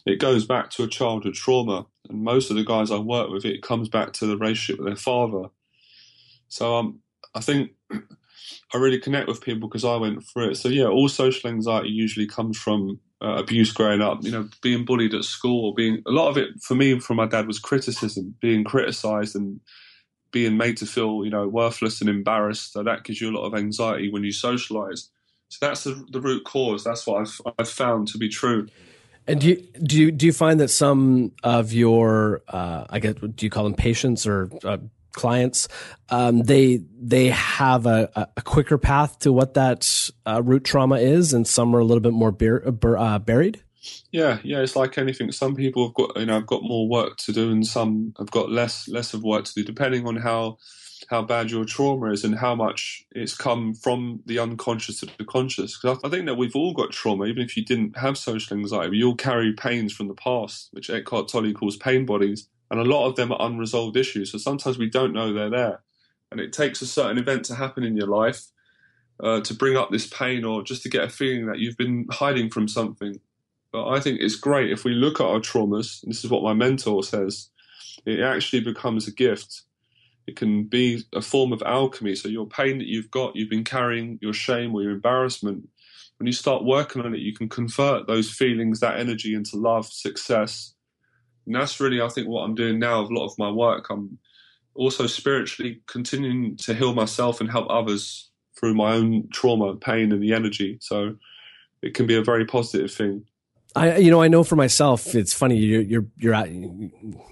It 0.07 0.21
goes 0.21 0.47
back 0.47 0.71
to 0.71 0.85
a 0.85 0.89
childhood 0.89 1.35
trauma, 1.35 1.87
and 2.09 2.23
most 2.23 2.51
of 2.51 2.57
the 2.57 2.65
guys 2.65 2.93
I 2.93 2.99
work 2.99 3.31
with, 3.31 3.45
it 3.45 3.63
comes 3.63 3.89
back 3.89 4.13
to 4.15 4.27
the 4.27 4.37
relationship 4.37 4.79
with 4.79 4.87
their 4.87 4.97
father. 4.97 5.49
So 6.49 6.77
um, 6.77 7.01
I 7.35 7.41
think 7.41 7.73
I 7.93 8.79
really 8.79 9.01
connect 9.01 9.27
with 9.27 9.41
people 9.41 9.69
because 9.69 9.85
I 9.85 9.97
went 9.97 10.25
through 10.25 10.51
it. 10.51 10.55
So 10.57 10.69
yeah, 10.69 10.87
all 10.87 11.09
social 11.09 11.51
anxiety 11.51 11.89
usually 11.89 12.27
comes 12.27 12.57
from 12.57 13.01
uh, 13.21 13.37
abuse 13.39 13.73
growing 13.73 14.03
up. 14.03 14.23
You 14.23 14.31
know, 14.31 14.49
being 14.63 14.85
bullied 14.85 15.15
at 15.15 15.25
school, 15.25 15.75
being 15.75 16.03
a 16.07 16.13
lot 16.13 16.29
of 16.29 16.37
it 16.37 16.51
for 16.63 16.77
me 16.77 17.01
from 17.01 17.17
my 17.17 17.27
dad 17.27 17.49
was 17.49 17.59
criticism, 17.59 18.37
being 18.41 18.63
criticised 18.63 19.35
and 19.35 19.61
being 20.37 20.59
made 20.59 20.77
to 20.77 20.85
feel, 20.85 21.25
you 21.25 21.31
know, 21.31 21.49
worthless 21.49 22.03
and 22.03 22.11
embarrassed. 22.11 22.75
So 22.75 22.83
that 22.83 23.05
gives 23.05 23.23
you 23.23 23.31
a 23.31 23.35
lot 23.35 23.47
of 23.47 23.55
anxiety 23.55 24.11
when 24.11 24.23
you 24.23 24.33
socialize. 24.33 25.09
So 25.49 25.67
that's 25.67 25.85
the, 25.85 26.05
the 26.11 26.21
root 26.21 26.45
cause. 26.45 26.85
That's 26.85 27.07
what 27.07 27.23
I've, 27.23 27.41
I've 27.59 27.69
found 27.71 28.09
to 28.09 28.19
be 28.19 28.29
true. 28.29 28.69
And 29.27 29.41
do 29.41 29.49
you, 29.49 29.57
do 29.83 29.99
you, 29.99 30.11
do 30.11 30.27
you 30.27 30.35
find 30.35 30.61
that 30.61 30.69
some 30.69 31.33
of 31.43 31.73
your, 31.73 32.43
uh, 32.49 32.85
I 32.91 32.99
guess, 32.99 33.15
do 33.15 33.47
you 33.47 33.49
call 33.49 33.65
them 33.65 33.73
patients 33.73 34.27
or 34.27 34.51
uh, 34.63 34.77
clients, 35.13 35.69
um, 36.11 36.43
they 36.43 36.83
they 37.01 37.29
have 37.29 37.87
a, 37.87 38.29
a, 38.37 38.43
quicker 38.43 38.77
path 38.77 39.19
to 39.21 39.33
what 39.33 39.55
that 39.55 40.11
uh, 40.27 40.43
root 40.43 40.65
trauma 40.65 40.97
is, 40.97 41.33
and 41.33 41.49
some 41.49 41.75
are 41.75 41.79
a 41.79 41.85
little 41.85 42.03
bit 42.03 42.13
more 42.13 42.31
bur- 42.31 42.99
uh, 42.99 43.19
buried? 43.19 43.63
Yeah, 44.13 44.39
yeah, 44.43 44.61
it's 44.61 44.77
like 44.77 44.99
anything. 44.99 45.31
Some 45.33 45.55
people 45.55 45.87
have 45.87 45.95
got 45.95 46.17
you 46.19 46.27
know 46.27 46.35
have 46.35 46.47
got 46.47 46.63
more 46.63 46.89
work 46.89 47.17
to 47.19 47.33
do, 47.33 47.51
and 47.51 47.67
some 47.67 48.15
have 48.19 48.31
got 48.31 48.51
less 48.51 48.89
less 48.89 49.15
of 49.15 49.23
work 49.23 49.45
to 49.45 49.55
do, 49.55 49.65
depending 49.65 50.07
on 50.07 50.17
how 50.17 50.59
how 51.09 51.23
bad 51.23 51.51
your 51.51 51.65
trauma 51.65 52.11
is 52.11 52.25
and 52.25 52.39
how 52.39 52.55
much 52.55 53.05
it's 53.13 53.37
come 53.37 53.75
from 53.75 54.21
the 54.27 54.39
unconscious 54.39 55.01
to 55.01 55.07
the 55.19 55.25
conscious. 55.25 55.79
Because 55.79 55.99
I 56.05 56.09
think 56.09 56.27
that 56.27 56.37
we've 56.37 56.57
all 56.57 56.73
got 56.73 56.91
trauma, 56.91 57.27
even 57.27 57.43
if 57.43 57.57
you 57.57 57.65
didn't 57.65 57.97
have 57.99 58.19
social 58.19 58.57
anxiety. 58.57 58.91
We 58.91 59.05
all 59.05 59.15
carry 59.15 59.53
pains 59.53 59.93
from 59.93 60.09
the 60.09 60.15
past, 60.15 60.69
which 60.73 60.91
Eckhart 60.91 61.29
Tolle 61.29 61.53
calls 61.53 61.77
pain 61.77 62.07
bodies, 62.07 62.49
and 62.71 62.81
a 62.81 62.85
lot 62.85 63.07
of 63.07 63.17
them 63.17 63.33
are 63.33 63.41
unresolved 63.41 63.97
issues. 63.97 64.33
So 64.33 64.39
sometimes 64.39 64.79
we 64.79 64.89
don't 64.89 65.13
know 65.13 65.33
they're 65.33 65.51
there, 65.51 65.83
and 66.31 66.41
it 66.41 66.53
takes 66.53 66.81
a 66.83 66.87
certain 66.87 67.19
event 67.19 67.45
to 67.47 67.55
happen 67.55 67.85
in 67.85 67.97
your 67.97 68.09
life 68.09 68.47
uh, 69.23 69.41
to 69.43 69.55
bring 69.55 69.77
up 69.77 69.91
this 69.91 70.07
pain, 70.07 70.45
or 70.45 70.63
just 70.63 70.83
to 70.85 70.89
get 70.89 71.05
a 71.05 71.09
feeling 71.09 71.47
that 71.47 71.59
you've 71.59 71.77
been 71.77 72.07
hiding 72.11 72.51
from 72.51 72.69
something. 72.69 73.21
But 73.73 73.89
I 73.89 74.01
think 74.01 74.21
it's 74.21 74.37
great 74.37 74.71
if 74.71 74.85
we 74.85 74.93
look 74.93 75.21
at 75.21 75.27
our 75.27 75.41
traumas, 75.41 76.01
this 76.03 76.25
is 76.25 76.31
what 76.31 76.43
my 76.43 76.55
mentor 76.55 77.03
says, 77.03 77.51
it 78.05 78.21
actually 78.21 78.61
becomes 78.61 79.09
a 79.09 79.13
gift. 79.13 79.63
It 80.27 80.37
can 80.37 80.65
be 80.65 81.05
a 81.15 81.21
form 81.21 81.53
of 81.53 81.63
alchemy. 81.63 82.15
So 82.15 82.29
your 82.29 82.47
pain 82.47 82.79
that 82.79 82.87
you've 82.87 83.11
got, 83.11 83.37
you've 83.37 83.51
been 83.51 83.65
carrying, 83.65 84.19
your 84.21 84.33
shame 84.33 84.75
or 84.75 84.83
your 84.83 84.93
embarrassment, 84.93 85.69
when 86.19 86.27
you 86.27 86.33
start 86.33 86.65
working 86.65 87.03
on 87.03 87.15
it, 87.15 87.21
you 87.21 87.35
can 87.35 87.49
convert 87.49 88.07
those 88.07 88.31
feelings, 88.31 88.81
that 88.81 88.99
energy 88.99 89.35
into 89.35 89.57
love, 89.57 89.87
success. 89.87 90.75
And 91.45 91.55
that's 91.55 91.79
really, 91.79 92.01
I 92.01 92.09
think, 92.09 92.27
what 92.29 92.43
I'm 92.43 92.55
doing 92.55 92.79
now 92.79 93.03
with 93.03 93.11
a 93.11 93.15
lot 93.15 93.27
of 93.27 93.39
my 93.39 93.51
work. 93.51 93.91
I'm 93.91 94.19
also 94.75 95.07
spiritually 95.07 95.83
continuing 95.87 96.57
to 96.59 96.75
heal 96.75 96.95
myself 96.95 97.41
and 97.41 97.51
help 97.51 97.67
others 97.69 98.31
through 98.59 98.75
my 98.75 98.95
own 98.95 99.29
trauma, 99.33 99.77
pain, 99.77 100.13
and 100.13 100.23
the 100.23 100.33
energy. 100.33 100.79
So 100.81 101.17
it 101.83 101.95
can 101.95 102.07
be 102.07 102.17
a 102.17 102.25
very 102.25 102.47
positive 102.47 102.93
thing. 102.93 103.25
I, 103.77 103.99
you 103.99 104.11
know, 104.11 104.23
I 104.23 104.29
know 104.29 104.43
for 104.43 104.57
myself, 104.57 105.15
it's 105.15 105.35
funny. 105.35 105.57
You're, 105.59 105.83
you're, 105.83 106.07
you're 106.17 106.35
at, 106.35 106.49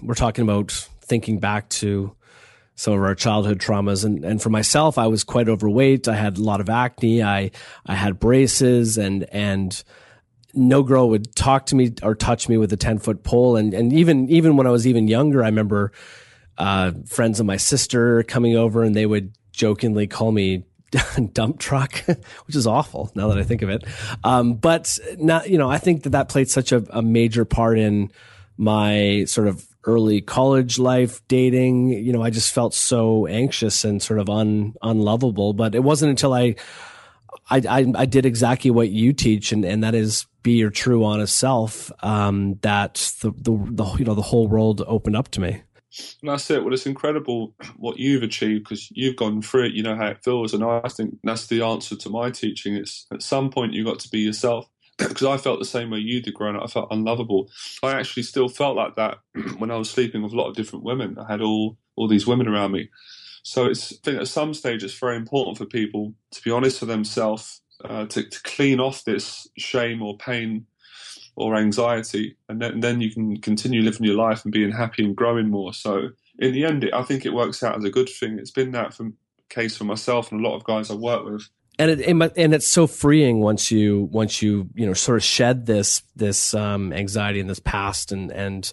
we're 0.03 0.13
talking 0.13 0.43
about 0.43 0.71
thinking 1.01 1.39
back 1.39 1.69
to 1.69 2.15
some 2.75 2.93
of 2.93 3.01
our 3.01 3.15
childhood 3.15 3.59
traumas. 3.59 4.05
And, 4.05 4.23
and 4.23 4.39
for 4.39 4.49
myself, 4.51 4.99
I 4.99 5.07
was 5.07 5.23
quite 5.23 5.49
overweight. 5.49 6.07
I 6.07 6.15
had 6.15 6.37
a 6.37 6.43
lot 6.43 6.61
of 6.61 6.69
acne. 6.69 7.23
I, 7.23 7.49
I 7.87 7.95
had 7.95 8.19
braces 8.19 8.97
and, 8.97 9.23
and 9.31 9.83
no 10.53 10.83
girl 10.83 11.09
would 11.09 11.35
talk 11.35 11.65
to 11.67 11.75
me 11.75 11.93
or 12.03 12.13
touch 12.13 12.47
me 12.47 12.57
with 12.57 12.71
a 12.71 12.77
10 12.77 12.99
foot 12.99 13.23
pole. 13.23 13.55
And, 13.55 13.73
and 13.73 13.91
even, 13.91 14.29
even 14.29 14.55
when 14.55 14.67
I 14.67 14.71
was 14.71 14.85
even 14.85 15.07
younger, 15.07 15.41
I 15.43 15.47
remember, 15.47 15.93
uh, 16.59 16.91
friends 17.07 17.39
of 17.39 17.47
my 17.47 17.57
sister 17.57 18.21
coming 18.23 18.55
over 18.55 18.83
and 18.83 18.95
they 18.95 19.07
would 19.07 19.35
jokingly 19.51 20.05
call 20.05 20.31
me 20.31 20.63
dump 21.33 21.59
truck, 21.59 22.03
which 22.45 22.55
is 22.55 22.67
awful 22.67 23.11
now 23.15 23.27
that 23.29 23.37
I 23.37 23.43
think 23.43 23.61
of 23.61 23.69
it. 23.69 23.83
Um, 24.23 24.55
but 24.55 24.97
not, 25.17 25.49
you 25.49 25.57
know, 25.57 25.69
I 25.69 25.77
think 25.77 26.03
that 26.03 26.11
that 26.11 26.29
played 26.29 26.49
such 26.49 26.71
a, 26.71 26.83
a 26.89 27.01
major 27.01 27.45
part 27.45 27.77
in 27.79 28.11
my 28.57 29.25
sort 29.27 29.47
of 29.47 29.65
early 29.85 30.21
college 30.21 30.79
life 30.79 31.25
dating. 31.27 31.89
You 31.89 32.13
know, 32.13 32.21
I 32.21 32.29
just 32.29 32.53
felt 32.53 32.73
so 32.73 33.27
anxious 33.27 33.85
and 33.85 34.01
sort 34.01 34.19
of 34.19 34.29
un, 34.29 34.75
unlovable. 34.81 35.53
But 35.53 35.75
it 35.75 35.83
wasn't 35.83 36.11
until 36.11 36.33
I, 36.33 36.55
I, 37.49 37.61
I, 37.69 37.93
I 37.95 38.05
did 38.05 38.25
exactly 38.25 38.71
what 38.71 38.89
you 38.89 39.13
teach, 39.13 39.51
and, 39.51 39.63
and 39.63 39.83
that 39.83 39.95
is 39.95 40.25
be 40.43 40.53
your 40.53 40.69
true 40.69 41.03
honest 41.03 41.37
self. 41.37 41.91
Um, 42.03 42.55
that 42.61 42.95
the, 43.21 43.31
the, 43.31 43.67
the 43.71 43.85
you 43.97 44.05
know 44.05 44.15
the 44.15 44.21
whole 44.21 44.47
world 44.47 44.83
opened 44.87 45.15
up 45.15 45.29
to 45.31 45.41
me. 45.41 45.61
And 46.21 46.29
that's 46.29 46.49
it. 46.49 46.63
Well, 46.63 46.73
it's 46.73 46.85
incredible 46.85 47.53
what 47.77 47.97
you've 47.97 48.23
achieved 48.23 48.65
because 48.65 48.89
you've 48.91 49.15
gone 49.15 49.41
through 49.41 49.65
it. 49.65 49.73
You 49.73 49.83
know 49.83 49.95
how 49.95 50.07
it 50.07 50.23
feels, 50.23 50.53
and 50.53 50.63
I 50.63 50.81
think 50.89 51.17
that's 51.23 51.47
the 51.47 51.61
answer 51.61 51.95
to 51.95 52.09
my 52.09 52.31
teaching. 52.31 52.75
It's 52.75 53.05
at 53.13 53.21
some 53.21 53.49
point 53.49 53.73
you 53.73 53.85
got 53.85 53.99
to 53.99 54.09
be 54.09 54.19
yourself 54.19 54.67
because 54.97 55.23
I 55.23 55.37
felt 55.37 55.59
the 55.59 55.65
same 55.65 55.89
way 55.89 55.99
you 55.99 56.21
did 56.21 56.33
growing 56.33 56.55
up. 56.55 56.63
I 56.63 56.67
felt 56.67 56.87
unlovable. 56.91 57.49
I 57.83 57.93
actually 57.93 58.23
still 58.23 58.49
felt 58.49 58.75
like 58.75 58.95
that 58.95 59.17
when 59.57 59.71
I 59.71 59.77
was 59.77 59.89
sleeping 59.89 60.23
with 60.23 60.33
a 60.33 60.37
lot 60.37 60.49
of 60.49 60.55
different 60.55 60.85
women. 60.85 61.17
I 61.19 61.31
had 61.31 61.41
all 61.41 61.77
all 61.95 62.07
these 62.07 62.27
women 62.27 62.47
around 62.47 62.71
me. 62.71 62.89
So 63.43 63.65
it's 63.65 63.93
I 63.93 63.97
think 64.03 64.21
at 64.21 64.27
some 64.27 64.53
stage 64.53 64.83
it's 64.83 64.99
very 64.99 65.15
important 65.15 65.57
for 65.57 65.65
people 65.65 66.13
to 66.31 66.41
be 66.41 66.51
honest 66.51 66.81
with 66.81 66.89
themselves, 66.89 67.61
uh, 67.83 68.05
to, 68.07 68.23
to 68.27 68.41
clean 68.43 68.79
off 68.79 69.03
this 69.03 69.47
shame 69.57 70.01
or 70.01 70.17
pain 70.17 70.65
or 71.35 71.55
anxiety, 71.55 72.37
and 72.47 72.61
then, 72.61 72.73
and 72.73 72.83
then 72.83 73.01
you 73.01 73.11
can 73.11 73.39
continue 73.41 73.81
living 73.81 74.05
your 74.05 74.15
life 74.15 74.43
and 74.43 74.53
being 74.53 74.71
happy 74.71 75.03
and 75.03 75.15
growing 75.15 75.49
more. 75.49 75.73
So 75.73 76.09
in 76.39 76.53
the 76.53 76.65
end, 76.65 76.83
it, 76.83 76.93
I 76.93 77.03
think 77.03 77.25
it 77.25 77.33
works 77.33 77.61
out 77.63 77.77
as 77.77 77.83
a 77.83 77.89
good 77.89 78.09
thing. 78.09 78.39
It's 78.39 78.51
been 78.51 78.71
that 78.71 78.93
for, 78.93 79.11
case 79.49 79.77
for 79.77 79.83
myself 79.83 80.31
and 80.31 80.43
a 80.43 80.47
lot 80.47 80.55
of 80.55 80.63
guys 80.63 80.89
I 80.89 80.95
work 80.95 81.25
with. 81.25 81.49
And 81.77 81.91
it, 81.91 82.33
and 82.37 82.53
it's 82.53 82.67
so 82.67 82.87
freeing 82.87 83.41
once 83.41 83.69
you 83.69 84.07
once 84.11 84.41
you 84.41 84.69
you 84.75 84.85
know 84.85 84.93
sort 84.93 85.17
of 85.17 85.23
shed 85.25 85.65
this 85.65 86.03
this 86.15 86.53
um, 86.53 86.93
anxiety 86.93 87.41
and 87.41 87.49
this 87.49 87.59
past 87.59 88.13
and 88.13 88.31
and 88.31 88.71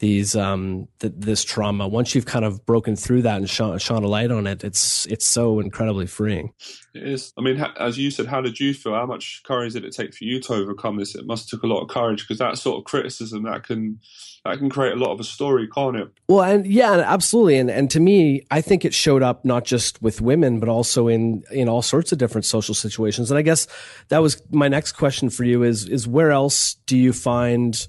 these 0.00 0.34
um 0.34 0.88
th- 0.98 1.12
this 1.16 1.44
trauma. 1.44 1.86
Once 1.86 2.14
you've 2.14 2.26
kind 2.26 2.44
of 2.44 2.66
broken 2.66 2.96
through 2.96 3.22
that 3.22 3.36
and 3.36 3.48
shone, 3.48 3.78
shone 3.78 4.02
a 4.02 4.08
light 4.08 4.30
on 4.30 4.46
it 4.46 4.64
it's 4.64 5.06
it's 5.06 5.26
so 5.26 5.60
incredibly 5.60 6.06
freeing. 6.06 6.52
It 6.94 7.04
is. 7.06 7.32
I 7.38 7.42
mean 7.42 7.64
as 7.78 7.98
you 7.98 8.10
said 8.10 8.26
how 8.26 8.40
did 8.40 8.58
you 8.58 8.74
feel? 8.74 8.94
How 8.94 9.06
much 9.06 9.42
courage 9.44 9.74
did 9.74 9.84
it 9.84 9.94
take 9.94 10.14
for 10.14 10.24
you 10.24 10.40
to 10.40 10.54
overcome 10.54 10.96
this? 10.96 11.14
It 11.14 11.26
must 11.26 11.50
have 11.50 11.60
took 11.60 11.64
a 11.64 11.72
lot 11.72 11.82
of 11.82 11.88
courage 11.88 12.22
because 12.22 12.38
that 12.38 12.58
sort 12.58 12.78
of 12.78 12.84
criticism 12.84 13.44
that 13.44 13.62
can 13.62 14.00
that 14.44 14.56
can 14.58 14.70
create 14.70 14.94
a 14.94 14.96
lot 14.96 15.12
of 15.12 15.20
a 15.20 15.24
story 15.24 15.68
can't 15.68 15.96
it? 15.96 16.08
Well 16.28 16.42
and 16.42 16.66
yeah 16.66 17.04
absolutely. 17.06 17.58
And 17.58 17.70
and 17.70 17.90
to 17.90 18.00
me 18.00 18.42
i 18.50 18.62
think 18.62 18.86
it 18.86 18.94
showed 18.94 19.22
up 19.22 19.44
not 19.44 19.64
just 19.66 20.00
with 20.00 20.22
women 20.22 20.60
but 20.60 20.70
also 20.70 21.08
in 21.08 21.44
in 21.50 21.68
all 21.68 21.82
sorts 21.82 22.10
of 22.10 22.18
different 22.18 22.46
social 22.46 22.74
situations. 22.74 23.30
And 23.30 23.36
i 23.36 23.42
guess 23.42 23.66
that 24.08 24.22
was 24.22 24.42
my 24.50 24.68
next 24.68 24.92
question 24.92 25.28
for 25.28 25.44
you 25.44 25.62
is 25.62 25.86
is 25.86 26.08
where 26.08 26.30
else 26.30 26.74
do 26.86 26.96
you 26.96 27.12
find 27.12 27.86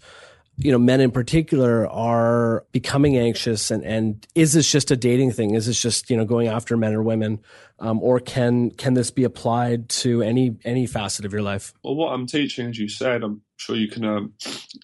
you 0.64 0.72
know, 0.72 0.78
men 0.78 1.02
in 1.02 1.12
particular 1.12 1.90
are 1.90 2.66
becoming 2.72 3.18
anxious 3.18 3.72
and, 3.72 3.84
and 3.84 4.28
is 4.36 4.54
this 4.54 4.72
just 4.72 4.92
a 4.92 4.96
dating 4.96 5.32
thing? 5.32 5.56
Is 5.56 5.66
this 5.66 5.82
just, 5.82 6.10
you 6.10 6.18
know, 6.18 6.26
going 6.26 6.48
after 6.48 6.78
men 6.78 6.94
or 6.94 7.02
women? 7.02 7.40
Um, 7.80 8.00
or 8.04 8.20
can, 8.20 8.70
can 8.72 8.94
this 8.94 9.10
be 9.10 9.24
applied 9.24 9.90
to 9.90 10.22
any, 10.22 10.56
any 10.64 10.86
facet 10.86 11.26
of 11.26 11.34
your 11.34 11.42
life? 11.42 11.74
Well, 11.84 11.96
what 11.96 12.14
I'm 12.14 12.28
teaching, 12.28 12.70
as 12.70 12.78
you 12.78 12.88
said, 12.88 13.24
I'm 13.24 13.42
sure 13.58 13.76
you 13.76 13.88
can 13.88 14.06
um, 14.06 14.34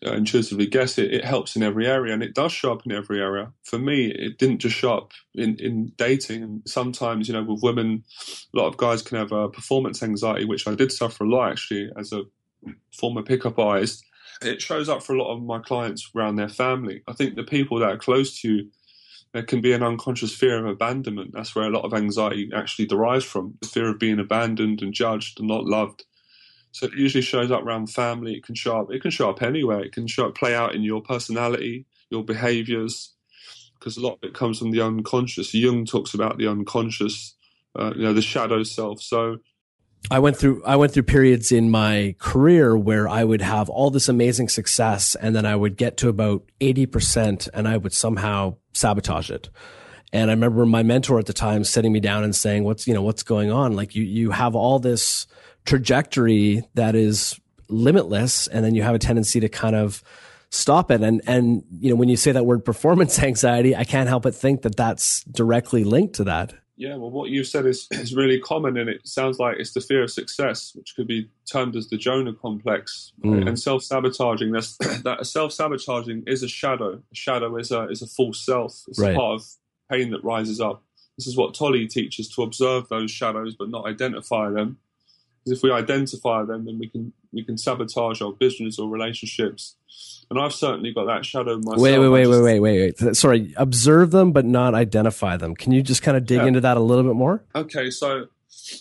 uh, 0.05 0.13
intuitively 0.13 0.65
guess 0.65 0.97
it, 0.97 1.13
it 1.13 1.23
helps 1.23 1.55
in 1.55 1.61
every 1.61 1.85
area 1.85 2.13
and 2.13 2.23
it 2.23 2.33
does 2.33 2.51
show 2.51 2.71
up 2.71 2.85
in 2.85 2.91
every 2.91 3.21
area. 3.21 3.51
For 3.63 3.77
me, 3.77 4.07
it 4.07 4.39
didn't 4.39 4.59
just 4.59 4.75
show 4.75 4.95
up 4.95 5.11
in, 5.35 5.57
in 5.57 5.91
dating. 5.97 6.41
And 6.41 6.61
sometimes, 6.65 7.27
you 7.27 7.35
know, 7.35 7.43
with 7.43 7.61
women, 7.61 8.03
a 8.53 8.57
lot 8.57 8.67
of 8.67 8.77
guys 8.77 9.03
can 9.03 9.17
have 9.17 9.31
uh, 9.31 9.47
performance 9.49 10.01
anxiety, 10.01 10.45
which 10.45 10.67
I 10.67 10.73
did 10.73 10.91
suffer 10.91 11.23
a 11.23 11.29
lot 11.29 11.51
actually 11.51 11.91
as 11.95 12.11
a 12.13 12.23
former 12.91 13.21
pickup 13.21 13.59
artist 13.59 14.03
it 14.41 14.61
shows 14.61 14.89
up 14.89 15.03
for 15.03 15.15
a 15.15 15.21
lot 15.21 15.33
of 15.33 15.43
my 15.43 15.59
clients 15.59 16.09
around 16.15 16.35
their 16.35 16.49
family. 16.49 17.01
I 17.07 17.13
think 17.13 17.35
the 17.35 17.43
people 17.43 17.79
that 17.79 17.89
are 17.89 17.97
close 17.97 18.39
to 18.41 18.49
you, 18.49 18.71
there 19.33 19.43
can 19.43 19.61
be 19.61 19.73
an 19.73 19.83
unconscious 19.83 20.33
fear 20.33 20.57
of 20.57 20.71
abandonment. 20.71 21.31
That's 21.33 21.55
where 21.55 21.65
a 21.65 21.71
lot 21.71 21.85
of 21.85 21.93
anxiety 21.93 22.49
actually 22.55 22.85
derives 22.85 23.25
from 23.25 23.57
the 23.61 23.67
fear 23.67 23.89
of 23.89 23.99
being 23.99 24.19
abandoned 24.19 24.81
and 24.81 24.93
judged 24.93 25.39
and 25.39 25.47
not 25.47 25.65
loved. 25.65 26.05
So 26.71 26.85
it 26.85 26.93
usually 26.93 27.23
shows 27.23 27.51
up 27.51 27.63
around 27.63 27.87
family. 27.87 28.35
It 28.35 28.43
can 28.43 28.55
show 28.55 28.79
up. 28.79 28.91
It 28.91 29.01
can 29.01 29.11
show 29.11 29.29
up 29.29 29.41
anywhere. 29.41 29.83
It 29.83 29.93
can 29.93 30.07
show 30.07 30.27
up, 30.27 30.35
play 30.35 30.55
out 30.55 30.75
in 30.75 30.83
your 30.83 31.01
personality, 31.01 31.85
your 32.09 32.23
behaviors, 32.23 33.13
because 33.79 33.97
a 33.97 34.01
lot 34.01 34.13
of 34.13 34.29
it 34.29 34.33
comes 34.33 34.59
from 34.59 34.71
the 34.71 34.81
unconscious. 34.81 35.53
Jung 35.53 35.85
talks 35.85 36.13
about 36.13 36.37
the 36.37 36.47
unconscious, 36.47 37.35
uh, 37.77 37.93
you 37.95 38.03
know, 38.03 38.13
the 38.13 38.21
shadow 38.21 38.63
self. 38.63 39.01
So 39.01 39.37
I 40.09 40.19
went 40.19 40.37
through 40.37 40.63
I 40.65 40.75
went 40.77 40.93
through 40.93 41.03
periods 41.03 41.51
in 41.51 41.69
my 41.69 42.15
career 42.19 42.77
where 42.77 43.09
I 43.09 43.23
would 43.23 43.41
have 43.41 43.69
all 43.69 43.89
this 43.89 44.07
amazing 44.07 44.49
success 44.49 45.15
and 45.15 45.35
then 45.35 45.45
I 45.45 45.55
would 45.55 45.75
get 45.75 45.97
to 45.97 46.09
about 46.09 46.43
80% 46.61 47.49
and 47.53 47.67
I 47.67 47.77
would 47.77 47.93
somehow 47.93 48.55
sabotage 48.73 49.29
it. 49.29 49.49
And 50.13 50.29
I 50.31 50.33
remember 50.33 50.65
my 50.65 50.83
mentor 50.83 51.19
at 51.19 51.25
the 51.25 51.33
time 51.33 51.65
sitting 51.65 51.91
me 51.91 51.99
down 51.99 52.23
and 52.23 52.33
saying, 52.33 52.63
"What's, 52.63 52.87
you 52.87 52.93
know, 52.93 53.01
what's 53.01 53.23
going 53.23 53.51
on? 53.51 53.75
Like 53.75 53.95
you 53.95 54.03
you 54.03 54.31
have 54.31 54.55
all 54.55 54.79
this 54.79 55.27
trajectory 55.65 56.63
that 56.75 56.95
is 56.95 57.37
limitless 57.69 58.47
and 58.47 58.63
then 58.63 58.73
you 58.73 58.83
have 58.83 58.95
a 58.95 58.99
tendency 58.99 59.41
to 59.41 59.49
kind 59.49 59.75
of 59.75 60.01
stop 60.49 60.89
it 60.91 61.01
and 61.01 61.21
and 61.27 61.61
you 61.77 61.89
know 61.89 61.95
when 61.95 62.07
you 62.07 62.15
say 62.15 62.31
that 62.31 62.45
word 62.45 62.63
performance 62.63 63.19
anxiety 63.23 63.75
i 63.75 63.83
can't 63.83 64.07
help 64.07 64.23
but 64.23 64.33
think 64.33 64.61
that 64.61 64.77
that's 64.77 65.25
directly 65.25 65.83
linked 65.83 66.15
to 66.15 66.23
that 66.23 66.53
yeah, 66.77 66.95
well, 66.95 67.09
what 67.09 67.31
you've 67.31 67.47
said 67.47 67.65
is, 67.65 67.87
is 67.91 68.15
really 68.15 68.39
common, 68.39 68.77
and 68.77 68.87
it 68.87 69.05
sounds 69.05 69.39
like 69.39 69.57
it's 69.57 69.73
the 69.73 69.81
fear 69.81 70.03
of 70.03 70.11
success, 70.11 70.73
which 70.75 70.95
could 70.95 71.07
be 71.07 71.27
termed 71.51 71.75
as 71.75 71.89
the 71.89 71.97
Jonah 71.97 72.33
complex, 72.33 73.13
mm. 73.23 73.47
and 73.47 73.59
self 73.59 73.81
sabotaging. 73.81 74.51
That's 74.51 74.77
that 75.03 75.25
self 75.25 75.51
sabotaging 75.51 76.23
is 76.27 76.43
a 76.43 76.47
shadow. 76.47 77.01
A 77.11 77.15
shadow 77.15 77.57
is 77.57 77.71
a 77.71 77.89
is 77.89 78.03
a 78.03 78.07
false 78.07 78.45
self. 78.45 78.83
It's 78.87 78.99
right. 78.99 79.13
a 79.13 79.17
part 79.17 79.41
of 79.41 79.47
pain 79.91 80.11
that 80.11 80.23
rises 80.23 80.61
up. 80.61 80.83
This 81.17 81.25
is 81.25 81.35
what 81.35 81.55
Tolle 81.55 81.87
teaches 81.87 82.29
to 82.35 82.43
observe 82.43 82.89
those 82.89 83.09
shadows, 83.09 83.55
but 83.57 83.69
not 83.69 83.87
identify 83.87 84.51
them. 84.51 84.77
Because 85.43 85.57
if 85.57 85.63
we 85.63 85.71
identify 85.71 86.43
them, 86.43 86.65
then 86.65 86.77
we 86.77 86.89
can 86.89 87.11
we 87.33 87.43
can 87.43 87.57
sabotage 87.57 88.21
our 88.21 88.33
business 88.33 88.77
or 88.77 88.87
relationships 88.87 89.77
and 90.29 90.39
I've 90.39 90.53
certainly 90.53 90.93
got 90.93 91.05
that 91.05 91.25
shadow 91.25 91.57
myself. 91.57 91.79
Wait, 91.79 91.97
wait, 91.97 92.09
wait, 92.09 92.25
just, 92.25 92.41
wait, 92.41 92.59
wait, 92.59 92.59
wait, 92.59 93.01
wait. 93.01 93.15
Sorry, 93.15 93.53
observe 93.57 94.11
them 94.11 94.31
but 94.31 94.45
not 94.45 94.75
identify 94.75 95.37
them. 95.37 95.55
Can 95.55 95.71
you 95.71 95.81
just 95.81 96.01
kind 96.01 96.17
of 96.17 96.25
dig 96.25 96.39
yeah. 96.39 96.47
into 96.47 96.61
that 96.61 96.77
a 96.77 96.81
little 96.81 97.03
bit 97.03 97.15
more? 97.15 97.43
Okay, 97.55 97.89
so 97.89 98.27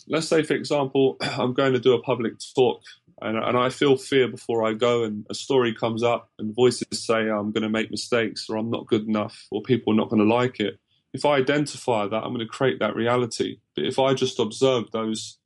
let's 0.09 0.29
say, 0.29 0.43
for 0.43 0.55
example, 0.55 1.17
I'm 1.21 1.53
going 1.53 1.73
to 1.73 1.81
do 1.81 1.95
a 1.95 2.03
public 2.03 2.35
talk 2.55 2.83
and, 3.23 3.39
and 3.39 3.57
I 3.57 3.71
feel 3.71 3.97
fear 3.97 4.29
before 4.29 4.67
I 4.67 4.75
go, 4.75 5.05
and 5.05 5.27
a 5.31 5.35
story 5.35 5.75
comes 5.75 6.03
up, 6.03 6.31
and 6.39 6.55
voices 6.55 6.87
say 6.93 7.31
I'm 7.31 7.51
going 7.51 7.63
to 7.63 7.69
make 7.69 7.91
mistakes, 7.91 8.49
or 8.49 8.57
I'm 8.57 8.71
not 8.71 8.87
good 8.87 9.09
enough, 9.09 9.47
or 9.51 9.63
people 9.63 9.93
are 9.93 9.97
not 9.97 10.11
going 10.11 10.27
to 10.27 10.35
like 10.35 10.61
it. 10.61 10.79
If 11.15 11.25
I 11.25 11.37
identify 11.37 12.07
that, 12.07 12.17
I'm 12.17 12.35
going 12.35 12.41
to 12.41 12.47
create 12.47 12.79
that 12.81 12.95
reality. 12.95 13.59
But 13.75 13.87
if 13.87 13.99
I 13.99 14.13
just 14.13 14.39
observe 14.39 14.91
those, 14.91 15.39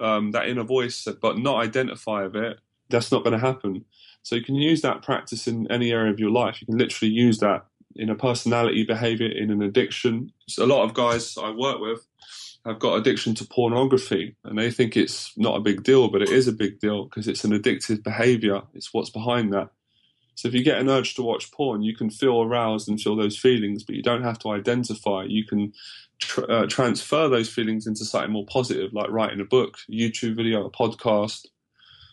um, 0.00 0.30
that 0.30 0.48
inner 0.48 0.64
voice, 0.64 1.06
but 1.20 1.36
not 1.36 1.62
identify 1.62 2.24
of 2.24 2.36
it, 2.36 2.58
that's 2.90 3.12
not 3.12 3.24
going 3.24 3.38
to 3.38 3.46
happen. 3.46 3.84
So 4.22 4.36
you 4.36 4.42
can 4.42 4.56
use 4.56 4.82
that 4.82 5.02
practice 5.02 5.46
in 5.46 5.70
any 5.70 5.92
area 5.92 6.12
of 6.12 6.20
your 6.20 6.30
life. 6.30 6.60
You 6.60 6.66
can 6.66 6.78
literally 6.78 7.12
use 7.12 7.38
that 7.38 7.66
in 7.96 8.10
a 8.10 8.14
personality 8.14 8.84
behavior, 8.84 9.28
in 9.28 9.50
an 9.50 9.62
addiction. 9.62 10.32
So 10.48 10.64
a 10.64 10.66
lot 10.66 10.84
of 10.84 10.94
guys 10.94 11.36
I 11.38 11.50
work 11.50 11.80
with 11.80 12.06
have 12.66 12.78
got 12.78 12.96
addiction 12.96 13.34
to 13.36 13.46
pornography 13.46 14.36
and 14.44 14.58
they 14.58 14.70
think 14.70 14.96
it's 14.96 15.32
not 15.36 15.56
a 15.56 15.60
big 15.60 15.82
deal, 15.82 16.08
but 16.08 16.22
it 16.22 16.28
is 16.28 16.46
a 16.46 16.52
big 16.52 16.78
deal 16.78 17.04
because 17.04 17.26
it's 17.26 17.44
an 17.44 17.52
addictive 17.52 18.02
behavior. 18.02 18.62
It's 18.74 18.92
what's 18.92 19.10
behind 19.10 19.52
that. 19.54 19.70
So 20.34 20.48
if 20.48 20.54
you 20.54 20.62
get 20.62 20.78
an 20.78 20.88
urge 20.88 21.14
to 21.14 21.22
watch 21.22 21.50
porn, 21.52 21.82
you 21.82 21.94
can 21.94 22.10
feel 22.10 22.42
aroused 22.42 22.88
and 22.88 23.00
feel 23.00 23.16
those 23.16 23.36
feelings, 23.36 23.82
but 23.82 23.94
you 23.94 24.02
don't 24.02 24.22
have 24.22 24.38
to 24.40 24.50
identify. 24.50 25.24
You 25.24 25.44
can 25.44 25.72
tr- 26.18 26.50
uh, 26.50 26.66
transfer 26.66 27.28
those 27.28 27.50
feelings 27.50 27.86
into 27.86 28.04
something 28.04 28.32
more 28.32 28.46
positive, 28.46 28.92
like 28.92 29.10
writing 29.10 29.40
a 29.40 29.44
book, 29.44 29.78
YouTube 29.90 30.36
video, 30.36 30.64
a 30.64 30.70
podcast, 30.70 31.46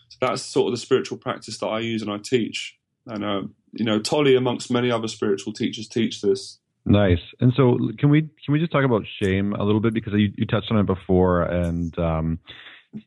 so 0.08 0.18
that's 0.20 0.42
sort 0.42 0.68
of 0.68 0.72
the 0.72 0.78
spiritual 0.78 1.18
practice 1.18 1.58
that 1.58 1.66
I 1.66 1.80
use 1.80 2.02
and 2.02 2.10
I 2.10 2.18
teach. 2.18 2.78
And 3.06 3.24
uh, 3.24 3.42
you 3.72 3.84
know, 3.84 4.00
Tolle, 4.00 4.36
amongst 4.36 4.70
many 4.70 4.90
other 4.90 5.08
spiritual 5.08 5.52
teachers, 5.52 5.88
teach 5.88 6.20
this. 6.20 6.58
Nice. 6.84 7.20
And 7.40 7.52
so, 7.54 7.78
can 7.98 8.08
we 8.08 8.22
can 8.22 8.52
we 8.52 8.58
just 8.58 8.72
talk 8.72 8.84
about 8.84 9.04
shame 9.22 9.52
a 9.52 9.62
little 9.62 9.80
bit 9.80 9.92
because 9.92 10.14
you, 10.14 10.32
you 10.36 10.46
touched 10.46 10.70
on 10.70 10.78
it 10.78 10.86
before, 10.86 11.42
and 11.42 11.96
um, 11.98 12.38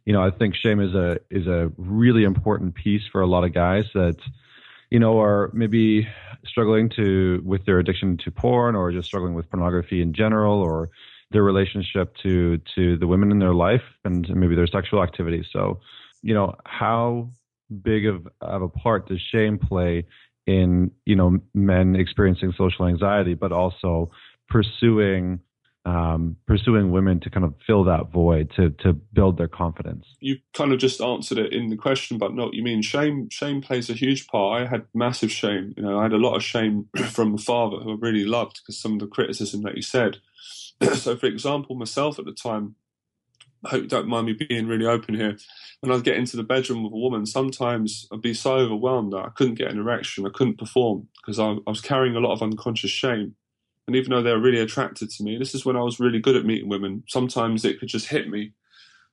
you 0.05 0.13
know, 0.13 0.21
I 0.21 0.29
think 0.29 0.55
shame 0.55 0.79
is 0.79 0.93
a 0.93 1.17
is 1.29 1.47
a 1.47 1.71
really 1.77 2.23
important 2.23 2.75
piece 2.75 3.01
for 3.11 3.21
a 3.21 3.27
lot 3.27 3.43
of 3.43 3.53
guys 3.53 3.85
that 3.93 4.17
you 4.91 4.99
know 4.99 5.19
are 5.19 5.49
maybe 5.53 6.07
struggling 6.45 6.89
to 6.97 7.41
with 7.43 7.65
their 7.65 7.79
addiction 7.79 8.17
to 8.17 8.31
porn 8.31 8.75
or 8.75 8.91
just 8.91 9.07
struggling 9.07 9.33
with 9.33 9.49
pornography 9.49 10.01
in 10.01 10.13
general 10.13 10.61
or 10.61 10.89
their 11.31 11.43
relationship 11.43 12.15
to 12.17 12.59
to 12.75 12.97
the 12.97 13.07
women 13.07 13.31
in 13.31 13.39
their 13.39 13.53
life 13.53 13.83
and 14.05 14.29
maybe 14.35 14.55
their 14.55 14.67
sexual 14.67 15.01
activity. 15.01 15.45
So 15.51 15.79
you 16.21 16.33
know, 16.33 16.55
how 16.65 17.29
big 17.83 18.05
of, 18.05 18.27
of 18.41 18.61
a 18.61 18.69
part 18.69 19.07
does 19.07 19.21
shame 19.31 19.57
play 19.57 20.05
in, 20.45 20.91
you 21.05 21.15
know, 21.15 21.37
men 21.53 21.95
experiencing 21.95 22.53
social 22.57 22.87
anxiety, 22.87 23.33
but 23.33 23.51
also 23.51 24.11
pursuing 24.49 25.39
um, 25.85 26.37
pursuing 26.45 26.91
women 26.91 27.19
to 27.21 27.29
kind 27.29 27.43
of 27.43 27.55
fill 27.65 27.83
that 27.85 28.11
void 28.11 28.51
to 28.55 28.69
to 28.81 28.93
build 28.93 29.37
their 29.37 29.47
confidence? 29.47 30.05
You 30.19 30.37
kind 30.53 30.71
of 30.71 30.79
just 30.79 31.01
answered 31.01 31.39
it 31.39 31.53
in 31.53 31.69
the 31.69 31.75
question, 31.75 32.17
but 32.17 32.35
not 32.35 32.53
you 32.53 32.63
mean 32.63 32.81
shame. 32.81 33.29
Shame 33.29 33.61
plays 33.61 33.89
a 33.89 33.93
huge 33.93 34.27
part. 34.27 34.61
I 34.61 34.67
had 34.67 34.85
massive 34.93 35.31
shame. 35.31 35.73
You 35.75 35.83
know, 35.83 35.99
I 35.99 36.03
had 36.03 36.13
a 36.13 36.17
lot 36.17 36.35
of 36.35 36.43
shame 36.43 36.87
from 37.11 37.31
my 37.31 37.37
father, 37.37 37.77
who 37.77 37.93
I 37.93 37.97
really 37.99 38.25
loved, 38.25 38.61
because 38.61 38.79
some 38.79 38.93
of 38.93 38.99
the 38.99 39.07
criticism 39.07 39.63
that 39.63 39.75
he 39.75 39.81
said. 39.81 40.17
so, 40.95 41.15
for 41.15 41.25
example, 41.25 41.75
myself 41.75 42.19
at 42.19 42.25
the 42.25 42.33
time, 42.33 42.75
hope 43.69 43.83
you 43.83 43.87
don't 43.87 44.07
mind 44.07 44.27
me 44.27 44.33
being 44.33 44.67
really 44.67 44.85
open 44.85 45.15
here. 45.15 45.37
When 45.81 45.91
I'd 45.91 46.03
get 46.03 46.17
into 46.17 46.37
the 46.37 46.43
bedroom 46.43 46.83
with 46.83 46.93
a 46.93 46.97
woman, 46.97 47.25
sometimes 47.25 48.07
I'd 48.11 48.21
be 48.21 48.33
so 48.33 48.55
overwhelmed 48.55 49.13
that 49.13 49.25
I 49.25 49.29
couldn't 49.29 49.55
get 49.55 49.71
an 49.71 49.79
erection, 49.79 50.25
I 50.25 50.31
couldn't 50.33 50.57
perform 50.57 51.07
because 51.17 51.39
I, 51.39 51.51
I 51.51 51.69
was 51.69 51.81
carrying 51.81 52.15
a 52.15 52.19
lot 52.19 52.33
of 52.33 52.41
unconscious 52.41 52.91
shame. 52.91 53.35
And 53.87 53.95
even 53.95 54.11
though 54.11 54.21
they 54.21 54.31
were 54.31 54.39
really 54.39 54.59
attracted 54.59 55.09
to 55.09 55.23
me, 55.23 55.37
this 55.37 55.53
is 55.53 55.65
when 55.65 55.75
I 55.75 55.81
was 55.81 55.99
really 55.99 56.19
good 56.19 56.35
at 56.35 56.45
meeting 56.45 56.69
women. 56.69 57.03
Sometimes 57.07 57.65
it 57.65 57.79
could 57.79 57.89
just 57.89 58.07
hit 58.07 58.29
me 58.29 58.53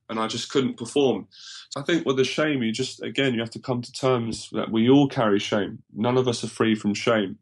and 0.08 0.18
I 0.18 0.26
just 0.26 0.50
couldn't 0.50 0.76
perform. 0.76 1.26
So 1.70 1.80
I 1.80 1.84
think 1.84 2.06
with 2.06 2.16
the 2.16 2.24
shame, 2.24 2.62
you 2.62 2.72
just, 2.72 3.02
again, 3.02 3.34
you 3.34 3.40
have 3.40 3.50
to 3.50 3.58
come 3.58 3.82
to 3.82 3.92
terms 3.92 4.48
that 4.52 4.70
we 4.70 4.88
all 4.88 5.08
carry 5.08 5.38
shame. 5.38 5.82
None 5.94 6.16
of 6.16 6.28
us 6.28 6.42
are 6.44 6.48
free 6.48 6.74
from 6.74 6.94
shame. 6.94 7.38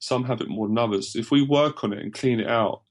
Some 0.00 0.24
have 0.24 0.40
it 0.40 0.48
more 0.48 0.68
than 0.68 0.78
others. 0.78 1.14
If 1.16 1.30
we 1.30 1.42
work 1.42 1.84
on 1.84 1.92
it 1.92 2.00
and 2.00 2.12
clean 2.12 2.40
it 2.40 2.48
out, 2.48 2.82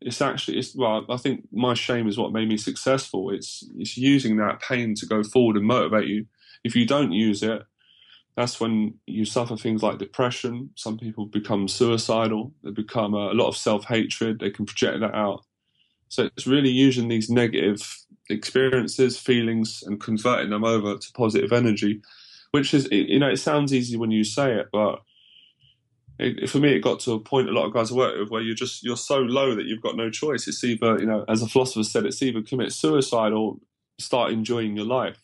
it's 0.00 0.20
actually, 0.20 0.58
it's, 0.58 0.74
well, 0.74 1.04
I 1.08 1.16
think 1.16 1.46
my 1.52 1.74
shame 1.74 2.08
is 2.08 2.18
what 2.18 2.32
made 2.32 2.48
me 2.48 2.56
successful. 2.56 3.30
It's, 3.30 3.68
it's 3.78 3.96
using 3.96 4.36
that 4.36 4.60
pain 4.60 4.94
to 4.96 5.06
go 5.06 5.22
forward 5.22 5.56
and 5.56 5.66
motivate 5.66 6.08
you. 6.08 6.26
If 6.64 6.76
you 6.76 6.86
don't 6.86 7.12
use 7.12 7.42
it, 7.42 7.62
that's 8.36 8.60
when 8.60 8.94
you 9.06 9.24
suffer 9.24 9.56
things 9.56 9.82
like 9.82 9.98
depression. 9.98 10.70
Some 10.74 10.98
people 10.98 11.24
become 11.24 11.68
suicidal. 11.68 12.52
They 12.62 12.70
become 12.70 13.14
a, 13.14 13.30
a 13.30 13.34
lot 13.34 13.48
of 13.48 13.56
self 13.56 13.86
hatred. 13.86 14.38
They 14.38 14.50
can 14.50 14.66
project 14.66 15.00
that 15.00 15.14
out. 15.14 15.44
So 16.08 16.24
it's 16.36 16.46
really 16.46 16.70
using 16.70 17.08
these 17.08 17.30
negative 17.30 17.80
experiences, 18.28 19.18
feelings, 19.18 19.82
and 19.86 20.00
converting 20.00 20.50
them 20.50 20.64
over 20.64 20.98
to 20.98 21.12
positive 21.12 21.52
energy, 21.52 22.02
which 22.50 22.74
is, 22.74 22.88
you 22.90 23.18
know, 23.18 23.30
it 23.30 23.38
sounds 23.38 23.72
easy 23.72 23.96
when 23.96 24.10
you 24.10 24.22
say 24.22 24.54
it, 24.54 24.66
but 24.72 25.00
it, 26.18 26.48
for 26.48 26.58
me, 26.58 26.74
it 26.74 26.80
got 26.80 27.00
to 27.00 27.12
a 27.12 27.20
point 27.20 27.48
a 27.48 27.52
lot 27.52 27.66
of 27.66 27.74
guys 27.74 27.92
I 27.92 27.94
work 27.94 28.18
with 28.18 28.30
where 28.30 28.42
you're 28.42 28.54
just 28.54 28.82
you're 28.82 28.96
so 28.96 29.18
low 29.18 29.54
that 29.54 29.66
you've 29.66 29.82
got 29.82 29.96
no 29.96 30.10
choice. 30.10 30.48
It's 30.48 30.64
either 30.64 30.98
you 30.98 31.06
know, 31.06 31.24
as 31.28 31.42
a 31.42 31.46
philosopher 31.46 31.84
said, 31.84 32.06
it's 32.06 32.22
either 32.22 32.42
commit 32.42 32.72
suicide 32.72 33.32
or 33.32 33.56
start 33.98 34.32
enjoying 34.32 34.76
your 34.76 34.86
life. 34.86 35.22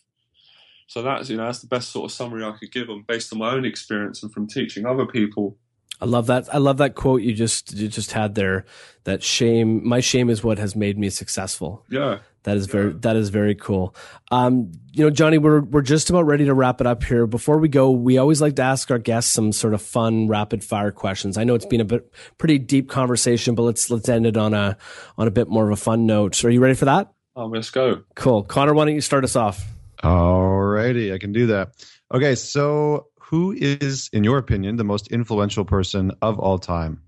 So 0.87 1.03
that's 1.03 1.31
you 1.31 1.37
know 1.37 1.47
that's 1.47 1.61
the 1.61 1.69
best 1.69 1.91
sort 1.91 2.11
of 2.11 2.13
summary 2.13 2.45
I 2.45 2.53
could 2.53 2.73
give 2.73 2.87
them 2.87 3.05
based 3.07 3.33
on 3.33 3.39
my 3.39 3.53
own 3.53 3.65
experience 3.65 4.23
and 4.23 4.33
from 4.33 4.47
teaching 4.47 4.85
other 4.85 5.07
people. 5.07 5.57
I 6.03 6.05
love 6.05 6.27
that. 6.27 6.53
I 6.53 6.59
love 6.59 6.79
that 6.79 6.95
quote 6.95 7.23
you 7.23 7.33
just 7.33 7.73
you 7.75 7.89
just 7.89 8.13
had 8.13 8.35
there. 8.35 8.67
That 9.05 9.23
shame, 9.23 9.87
my 9.87 10.01
shame 10.01 10.29
is 10.29 10.45
what 10.45 10.59
has 10.59 10.77
made 10.77 10.99
me 10.99 11.09
successful. 11.11 11.85
Yeah, 11.89 12.19
that 12.45 12.57
is 12.57 12.67
very 12.67 12.91
yeah. 12.91 12.99
that 13.01 13.17
is 13.17 13.29
very 13.29 13.55
cool. 13.55 13.95
Um, 14.31 14.73
you 14.93 15.05
know, 15.05 15.11
Johnny, 15.11 15.39
we're 15.39 15.61
we're 15.61 15.83
just 15.83 16.11
about 16.11 16.27
ready 16.27 16.45
to 16.45 16.55
wrap 16.55 16.81
it 16.81 16.87
up 16.87 17.03
here. 17.05 17.27
Before 17.27 17.59
we 17.59 17.69
go, 17.69 17.91
we 17.91 18.19
always 18.19 18.41
like 18.41 18.57
to 18.57 18.63
ask 18.63 18.91
our 18.91 18.99
guests 18.99 19.31
some 19.31 19.53
sort 19.53 19.75
of 19.75 19.83
fun 19.83 20.29
rapid 20.29 20.65
fire 20.65 20.91
questions. 20.91 21.39
I 21.39 21.45
know 21.45 21.55
it's 21.55 21.67
been 21.67 21.81
a 21.81 21.85
bit 21.85 22.13
pretty 22.39 22.59
deep 22.59 22.89
conversation, 22.89 23.55
but 23.55 23.63
let's 23.63 23.91
let's 23.91 24.09
end 24.09 24.27
it 24.27 24.37
on 24.37 24.55
a 24.55 24.77
on 25.17 25.29
a 25.29 25.31
bit 25.31 25.49
more 25.49 25.67
of 25.67 25.73
a 25.73 25.77
fun 25.77 26.07
note. 26.07 26.45
Are 26.45 26.51
you 26.51 26.61
ready 26.61 26.75
for 26.75 26.87
that? 26.87 27.13
Oh, 27.35 27.47
let's 27.47 27.71
go. 27.71 28.03
Cool, 28.15 28.43
Connor. 28.43 28.75
Why 28.75 28.85
don't 28.85 28.95
you 28.95 29.01
start 29.01 29.25
us 29.25 29.37
off? 29.37 29.65
Alrighty, 30.03 31.15
I 31.15 31.19
can 31.19 31.33
do 31.33 31.47
that. 31.47 31.73
Okay, 32.13 32.35
so 32.35 33.07
who 33.21 33.53
is, 33.53 34.11
in 34.13 34.25
your 34.25 34.37
opinion, 34.37 34.77
the 34.77 34.85
most 34.85 35.09
influential 35.09 35.65
person 35.65 36.13
of 36.21 36.39
all 36.39 36.59
time? 36.59 37.01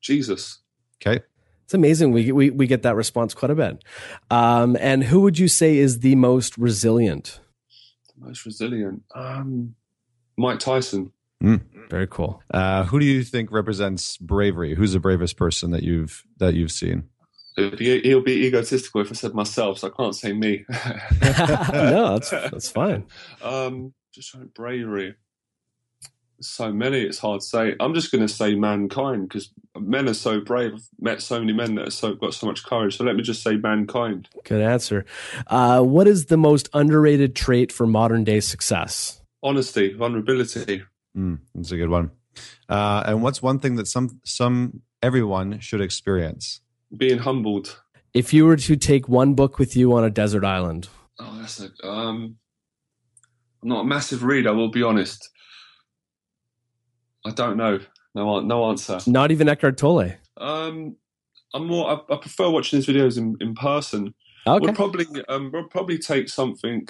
Jesus. 0.00 0.58
Okay. 1.02 1.22
It's 1.70 1.74
amazing. 1.76 2.10
We, 2.10 2.32
we, 2.32 2.50
we 2.50 2.66
get 2.66 2.82
that 2.82 2.96
response 2.96 3.32
quite 3.32 3.52
a 3.52 3.54
bit. 3.54 3.84
Um, 4.28 4.76
and 4.80 5.04
who 5.04 5.20
would 5.20 5.38
you 5.38 5.46
say 5.46 5.78
is 5.78 6.00
the 6.00 6.16
most 6.16 6.58
resilient? 6.58 7.38
The 8.08 8.26
most 8.26 8.44
resilient? 8.44 9.04
Um, 9.14 9.76
Mike 10.36 10.58
Tyson. 10.58 11.12
Mm. 11.40 11.62
Very 11.88 12.08
cool. 12.08 12.42
Uh, 12.52 12.82
who 12.82 12.98
do 12.98 13.06
you 13.06 13.22
think 13.22 13.52
represents 13.52 14.16
bravery? 14.16 14.74
Who's 14.74 14.94
the 14.94 14.98
bravest 14.98 15.36
person 15.36 15.70
that 15.70 15.84
you've 15.84 16.24
that 16.38 16.54
you've 16.54 16.72
seen? 16.72 17.04
he'll 17.56 18.20
be 18.22 18.46
egotistical 18.46 19.02
if 19.02 19.10
I 19.10 19.14
said 19.14 19.34
myself, 19.34 19.78
so 19.78 19.88
I 19.88 19.90
can't 19.96 20.16
say 20.16 20.32
me. 20.32 20.64
no, 20.70 22.18
that's 22.18 22.30
that's 22.30 22.70
fine. 22.70 23.04
Um, 23.42 23.94
just 24.12 24.32
trying 24.32 24.50
bravery. 24.56 25.14
So 26.40 26.72
many, 26.72 27.02
it's 27.02 27.18
hard 27.18 27.40
to 27.40 27.46
say. 27.46 27.74
I'm 27.80 27.94
just 27.94 28.10
going 28.10 28.26
to 28.26 28.32
say 28.32 28.54
mankind 28.54 29.28
because 29.28 29.50
men 29.78 30.08
are 30.08 30.14
so 30.14 30.40
brave. 30.40 30.74
I've 30.74 30.88
met 30.98 31.22
so 31.22 31.38
many 31.38 31.52
men 31.52 31.74
that 31.74 31.84
have 31.84 31.92
so 31.92 32.14
got 32.14 32.34
so 32.34 32.46
much 32.46 32.64
courage. 32.64 32.96
So 32.96 33.04
let 33.04 33.16
me 33.16 33.22
just 33.22 33.42
say 33.42 33.56
mankind. 33.56 34.28
Good 34.44 34.62
answer. 34.62 35.04
Uh, 35.46 35.82
what 35.82 36.06
is 36.06 36.26
the 36.26 36.38
most 36.38 36.68
underrated 36.72 37.36
trait 37.36 37.70
for 37.70 37.86
modern 37.86 38.24
day 38.24 38.40
success? 38.40 39.20
Honesty, 39.42 39.92
vulnerability. 39.92 40.82
Mm, 41.16 41.40
that's 41.54 41.72
a 41.72 41.76
good 41.76 41.90
one. 41.90 42.10
Uh, 42.68 43.02
and 43.06 43.22
what's 43.22 43.42
one 43.42 43.58
thing 43.58 43.76
that 43.76 43.86
some 43.86 44.20
some 44.24 44.82
everyone 45.02 45.58
should 45.60 45.80
experience? 45.80 46.60
being 46.96 47.18
humbled. 47.18 47.80
If 48.12 48.34
you 48.34 48.44
were 48.44 48.56
to 48.56 48.76
take 48.76 49.08
one 49.08 49.34
book 49.34 49.58
with 49.58 49.76
you 49.76 49.92
on 49.94 50.04
a 50.04 50.10
desert 50.10 50.44
island, 50.44 50.88
oh, 51.18 51.38
that's 51.38 51.60
a, 51.60 51.86
um, 51.86 52.36
I'm 53.62 53.68
not 53.68 53.80
a 53.82 53.84
massive 53.84 54.24
reader. 54.24 54.50
I 54.50 54.52
will 54.52 54.70
be 54.70 54.82
honest. 54.82 55.28
I 57.24 57.30
don't 57.30 57.56
know. 57.56 57.80
No, 58.14 58.40
no 58.40 58.70
answer. 58.70 58.98
Not 59.06 59.30
even 59.30 59.48
Eckhart 59.48 59.76
Tolle. 59.76 60.12
Um, 60.36 60.96
I'm 61.54 61.66
more. 61.66 61.88
I, 61.88 62.14
I 62.14 62.16
prefer 62.16 62.50
watching 62.50 62.78
these 62.78 62.86
videos 62.86 63.18
in, 63.18 63.36
in 63.40 63.54
person. 63.54 64.14
Okay. 64.46 64.66
We'll 64.66 64.74
probably 64.74 65.06
um, 65.28 65.50
we'll 65.52 65.64
probably 65.64 65.98
take 65.98 66.28
something. 66.28 66.88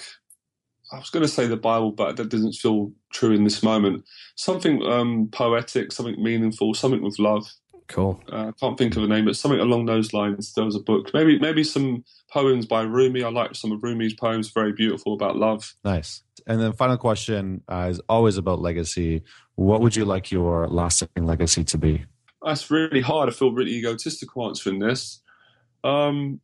I 0.92 0.98
was 0.98 1.10
going 1.10 1.22
to 1.22 1.28
say 1.28 1.46
the 1.46 1.56
Bible, 1.56 1.92
but 1.92 2.16
that 2.16 2.30
doesn't 2.30 2.54
feel 2.54 2.92
true 3.12 3.32
in 3.32 3.44
this 3.44 3.62
moment. 3.62 4.04
Something 4.34 4.82
um, 4.82 5.28
poetic, 5.30 5.92
something 5.92 6.20
meaningful, 6.20 6.74
something 6.74 7.02
with 7.02 7.18
love. 7.18 7.46
Cool. 7.86 8.22
Uh, 8.32 8.48
I 8.48 8.52
can't 8.58 8.78
think 8.78 8.96
of 8.96 9.02
a 9.02 9.08
name, 9.08 9.24
but 9.24 9.36
something 9.36 9.60
along 9.60 9.86
those 9.86 10.12
lines. 10.12 10.52
There 10.52 10.64
was 10.64 10.76
a 10.76 10.80
book, 10.80 11.10
maybe 11.12 11.38
maybe 11.40 11.64
some 11.64 12.04
poems 12.32 12.66
by 12.66 12.82
Rumi. 12.82 13.24
I 13.24 13.30
like 13.30 13.56
some 13.56 13.72
of 13.72 13.82
Rumi's 13.82 14.14
poems, 14.14 14.50
very 14.50 14.72
beautiful 14.72 15.12
about 15.12 15.36
love. 15.36 15.74
Nice. 15.84 16.22
And 16.46 16.60
then 16.60 16.72
final 16.72 16.96
question 16.96 17.62
uh, 17.68 17.88
is 17.90 18.00
always 18.08 18.36
about 18.36 18.60
legacy. 18.60 19.22
What 19.60 19.82
would 19.82 19.94
you 19.94 20.06
like 20.06 20.32
your 20.32 20.66
lasting 20.68 21.10
legacy 21.18 21.64
to 21.64 21.76
be? 21.76 22.06
That's 22.42 22.70
really 22.70 23.02
hard. 23.02 23.28
I 23.28 23.32
feel 23.32 23.52
really 23.52 23.72
egotistical 23.72 24.48
answering 24.48 24.78
this. 24.78 25.20
Um, 25.84 26.40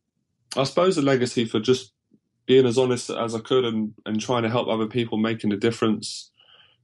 I 0.55 0.63
suppose 0.65 0.99
a 0.99 1.01
legacy 1.01 1.45
for 1.45 1.59
just 1.59 1.93
being 2.45 2.67
as 2.67 2.77
honest 2.77 3.09
as 3.09 3.33
I 3.33 3.39
could 3.39 3.65
and, 3.65 3.91
and 4.05 4.21
trying 4.21 4.43
to 4.43 4.51
help 4.51 4.67
other 4.67 4.85
people, 4.85 5.17
making 5.17 5.51
a 5.51 5.57
difference 5.57 6.29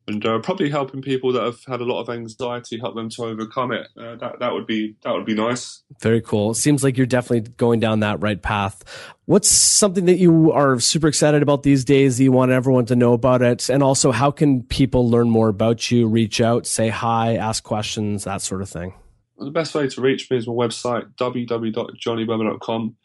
and 0.08 0.26
uh, 0.26 0.40
probably 0.40 0.70
helping 0.70 1.02
people 1.02 1.32
that 1.34 1.44
have 1.44 1.64
had 1.66 1.80
a 1.80 1.86
lot 1.86 2.02
of 2.02 2.10
anxiety, 2.10 2.78
help 2.78 2.96
them 2.96 3.10
to 3.10 3.24
overcome 3.24 3.72
it. 3.72 3.88
Uh, 3.98 4.16
that 4.16 4.40
that 4.40 4.54
would 4.54 4.68
be 4.68 4.96
that 5.04 5.14
would 5.14 5.26
be 5.26 5.34
nice. 5.34 5.84
Very 6.02 6.22
cool. 6.22 6.54
Seems 6.54 6.84
like 6.84 6.98
you're 6.98 7.06
definitely 7.06 7.52
going 7.58 7.80
down 7.80 8.02
that 8.02 8.22
right 8.22 8.42
path. 8.42 8.84
What's 9.26 9.50
something 9.50 10.06
that 10.06 10.18
you 10.18 10.52
are 10.52 10.80
super 10.80 11.08
excited 11.08 11.42
about 11.42 11.64
these 11.64 11.86
days 11.86 12.18
that 12.18 12.24
you 12.24 12.34
want 12.34 12.52
everyone 12.52 12.86
to 12.88 12.96
know 12.96 13.14
about 13.14 13.42
it? 13.42 13.70
And 13.70 13.82
also, 13.82 14.12
how 14.12 14.32
can 14.32 14.64
people 14.64 15.10
learn 15.10 15.30
more 15.30 15.48
about 15.48 15.90
you, 15.90 16.08
reach 16.08 16.42
out, 16.42 16.68
say 16.68 16.90
hi, 16.90 17.38
ask 17.38 17.64
questions, 17.64 18.26
that 18.26 18.42
sort 18.42 18.62
of 18.62 18.70
thing? 18.70 18.94
Well, 19.38 19.46
the 19.46 19.52
best 19.52 19.74
way 19.74 19.88
to 19.88 20.02
reach 20.02 20.30
me 20.30 20.38
is 20.38 20.48
my 20.48 20.54
website, 20.54 21.16
www.johnnybubba.com. 21.16 22.96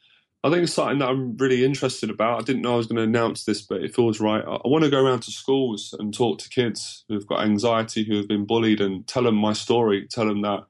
I 0.44 0.50
think 0.50 0.62
it's 0.62 0.72
something 0.72 0.98
that 0.98 1.08
I'm 1.08 1.36
really 1.36 1.64
interested 1.64 2.10
about. 2.10 2.40
I 2.40 2.44
didn't 2.44 2.62
know 2.62 2.74
I 2.74 2.76
was 2.76 2.86
going 2.86 2.96
to 2.96 3.02
announce 3.02 3.44
this, 3.44 3.60
but 3.60 3.82
it 3.82 3.94
feels 3.94 4.20
right. 4.20 4.42
I, 4.44 4.68
want 4.68 4.84
to 4.84 4.90
go 4.90 5.04
around 5.04 5.20
to 5.22 5.32
schools 5.32 5.94
and 5.98 6.14
talk 6.14 6.38
to 6.38 6.48
kids 6.48 7.04
who've 7.08 7.26
got 7.26 7.42
anxiety, 7.42 8.04
who 8.04 8.16
have 8.16 8.28
been 8.28 8.46
bullied, 8.46 8.80
and 8.80 9.04
tell 9.08 9.24
them 9.24 9.34
my 9.34 9.52
story, 9.52 10.06
tell 10.08 10.26
them 10.26 10.42
that 10.42 10.60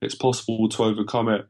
it's 0.00 0.16
possible 0.16 0.68
to 0.68 0.82
overcome 0.82 1.28
it. 1.28 1.46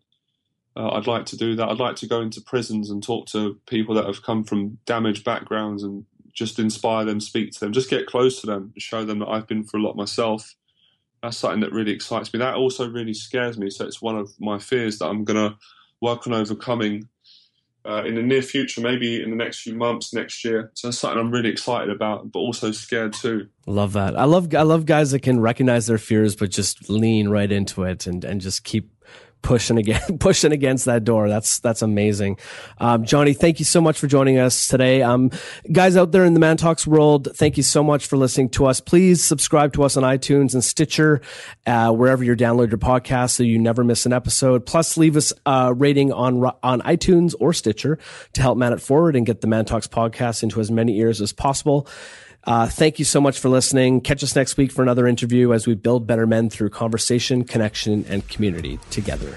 Uh, 0.76 0.90
I'd 0.90 1.06
like 1.06 1.24
to 1.26 1.36
do 1.36 1.56
that. 1.56 1.68
I'd 1.68 1.78
like 1.78 1.96
to 1.96 2.06
go 2.06 2.20
into 2.20 2.42
prisons 2.42 2.90
and 2.90 3.02
talk 3.02 3.26
to 3.28 3.58
people 3.66 3.94
that 3.94 4.06
have 4.06 4.22
come 4.22 4.44
from 4.44 4.78
damaged 4.84 5.24
backgrounds 5.24 5.82
and 5.82 6.04
just 6.34 6.58
inspire 6.58 7.06
them, 7.06 7.20
speak 7.20 7.52
to 7.52 7.60
them, 7.60 7.72
just 7.72 7.90
get 7.90 8.06
close 8.06 8.40
to 8.42 8.46
them, 8.46 8.74
show 8.76 9.04
them 9.04 9.18
that 9.20 9.28
I've 9.28 9.46
been 9.46 9.64
through 9.64 9.82
a 9.82 9.86
lot 9.86 9.96
myself. 9.96 10.54
That's 11.22 11.38
something 11.38 11.60
that 11.60 11.72
really 11.72 11.92
excites 11.92 12.32
me. 12.34 12.38
That 12.38 12.54
also 12.54 12.90
really 12.90 13.14
scares 13.14 13.56
me. 13.56 13.70
So 13.70 13.86
it's 13.86 14.02
one 14.02 14.16
of 14.16 14.32
my 14.38 14.58
fears 14.58 14.98
that 14.98 15.06
I'm 15.06 15.24
going 15.24 15.50
to 15.50 15.56
work 16.02 16.26
on 16.26 16.34
overcoming 16.34 17.08
uh, 17.84 18.04
in 18.04 18.14
the 18.14 18.22
near 18.22 18.42
future, 18.42 18.80
maybe 18.80 19.22
in 19.22 19.30
the 19.30 19.36
next 19.36 19.62
few 19.62 19.74
months, 19.74 20.14
next 20.14 20.44
year. 20.44 20.70
So 20.74 20.88
that's 20.88 20.98
something 20.98 21.18
I'm 21.18 21.30
really 21.30 21.50
excited 21.50 21.90
about, 21.90 22.30
but 22.30 22.38
also 22.38 22.72
scared 22.72 23.12
too. 23.12 23.48
Love 23.66 23.92
that. 23.94 24.16
I 24.18 24.24
love 24.24 24.54
I 24.54 24.62
love 24.62 24.86
guys 24.86 25.10
that 25.10 25.20
can 25.20 25.40
recognize 25.40 25.86
their 25.86 25.98
fears, 25.98 26.36
but 26.36 26.50
just 26.50 26.88
lean 26.88 27.28
right 27.28 27.50
into 27.50 27.84
it 27.84 28.06
and 28.06 28.24
and 28.24 28.40
just 28.40 28.64
keep 28.64 28.90
pushing 29.42 29.76
again, 29.76 30.00
pushing 30.18 30.52
against 30.52 30.86
that 30.86 31.04
door. 31.04 31.28
That's 31.28 31.58
that's 31.58 31.82
amazing. 31.82 32.38
Um, 32.78 33.04
Johnny, 33.04 33.34
thank 33.34 33.58
you 33.58 33.64
so 33.64 33.80
much 33.80 33.98
for 33.98 34.06
joining 34.06 34.38
us 34.38 34.68
today. 34.68 35.02
Um, 35.02 35.30
guys 35.70 35.96
out 35.96 36.12
there 36.12 36.24
in 36.24 36.34
the 36.34 36.40
Man 36.40 36.56
Talks 36.56 36.86
world, 36.86 37.28
thank 37.34 37.56
you 37.56 37.62
so 37.62 37.82
much 37.82 38.06
for 38.06 38.16
listening 38.16 38.48
to 38.50 38.66
us. 38.66 38.80
Please 38.80 39.22
subscribe 39.22 39.72
to 39.74 39.82
us 39.82 39.96
on 39.96 40.04
iTunes 40.04 40.54
and 40.54 40.64
Stitcher, 40.64 41.20
uh, 41.66 41.92
wherever 41.92 42.24
you 42.24 42.34
download 42.34 42.70
your 42.70 42.78
podcast, 42.78 43.30
so 43.32 43.42
you 43.42 43.58
never 43.58 43.84
miss 43.84 44.06
an 44.06 44.12
episode. 44.12 44.64
Plus, 44.64 44.96
leave 44.96 45.16
us 45.16 45.32
a 45.44 45.74
rating 45.74 46.12
on 46.12 46.44
on 46.62 46.80
iTunes 46.82 47.34
or 47.40 47.52
Stitcher 47.52 47.98
to 48.32 48.42
help 48.42 48.56
man 48.56 48.72
it 48.72 48.80
forward 48.80 49.16
and 49.16 49.26
get 49.26 49.40
the 49.40 49.46
Man 49.46 49.64
Talks 49.64 49.86
podcast 49.86 50.42
into 50.42 50.60
as 50.60 50.70
many 50.70 50.98
ears 50.98 51.20
as 51.20 51.32
possible. 51.32 51.86
Uh, 52.44 52.66
thank 52.66 52.98
you 52.98 53.04
so 53.04 53.20
much 53.20 53.38
for 53.38 53.48
listening. 53.48 54.00
Catch 54.00 54.24
us 54.24 54.34
next 54.34 54.56
week 54.56 54.72
for 54.72 54.82
another 54.82 55.06
interview 55.06 55.52
as 55.52 55.66
we 55.66 55.74
build 55.74 56.06
better 56.06 56.26
men 56.26 56.50
through 56.50 56.70
conversation, 56.70 57.44
connection, 57.44 58.04
and 58.08 58.26
community 58.28 58.78
together. 58.90 59.36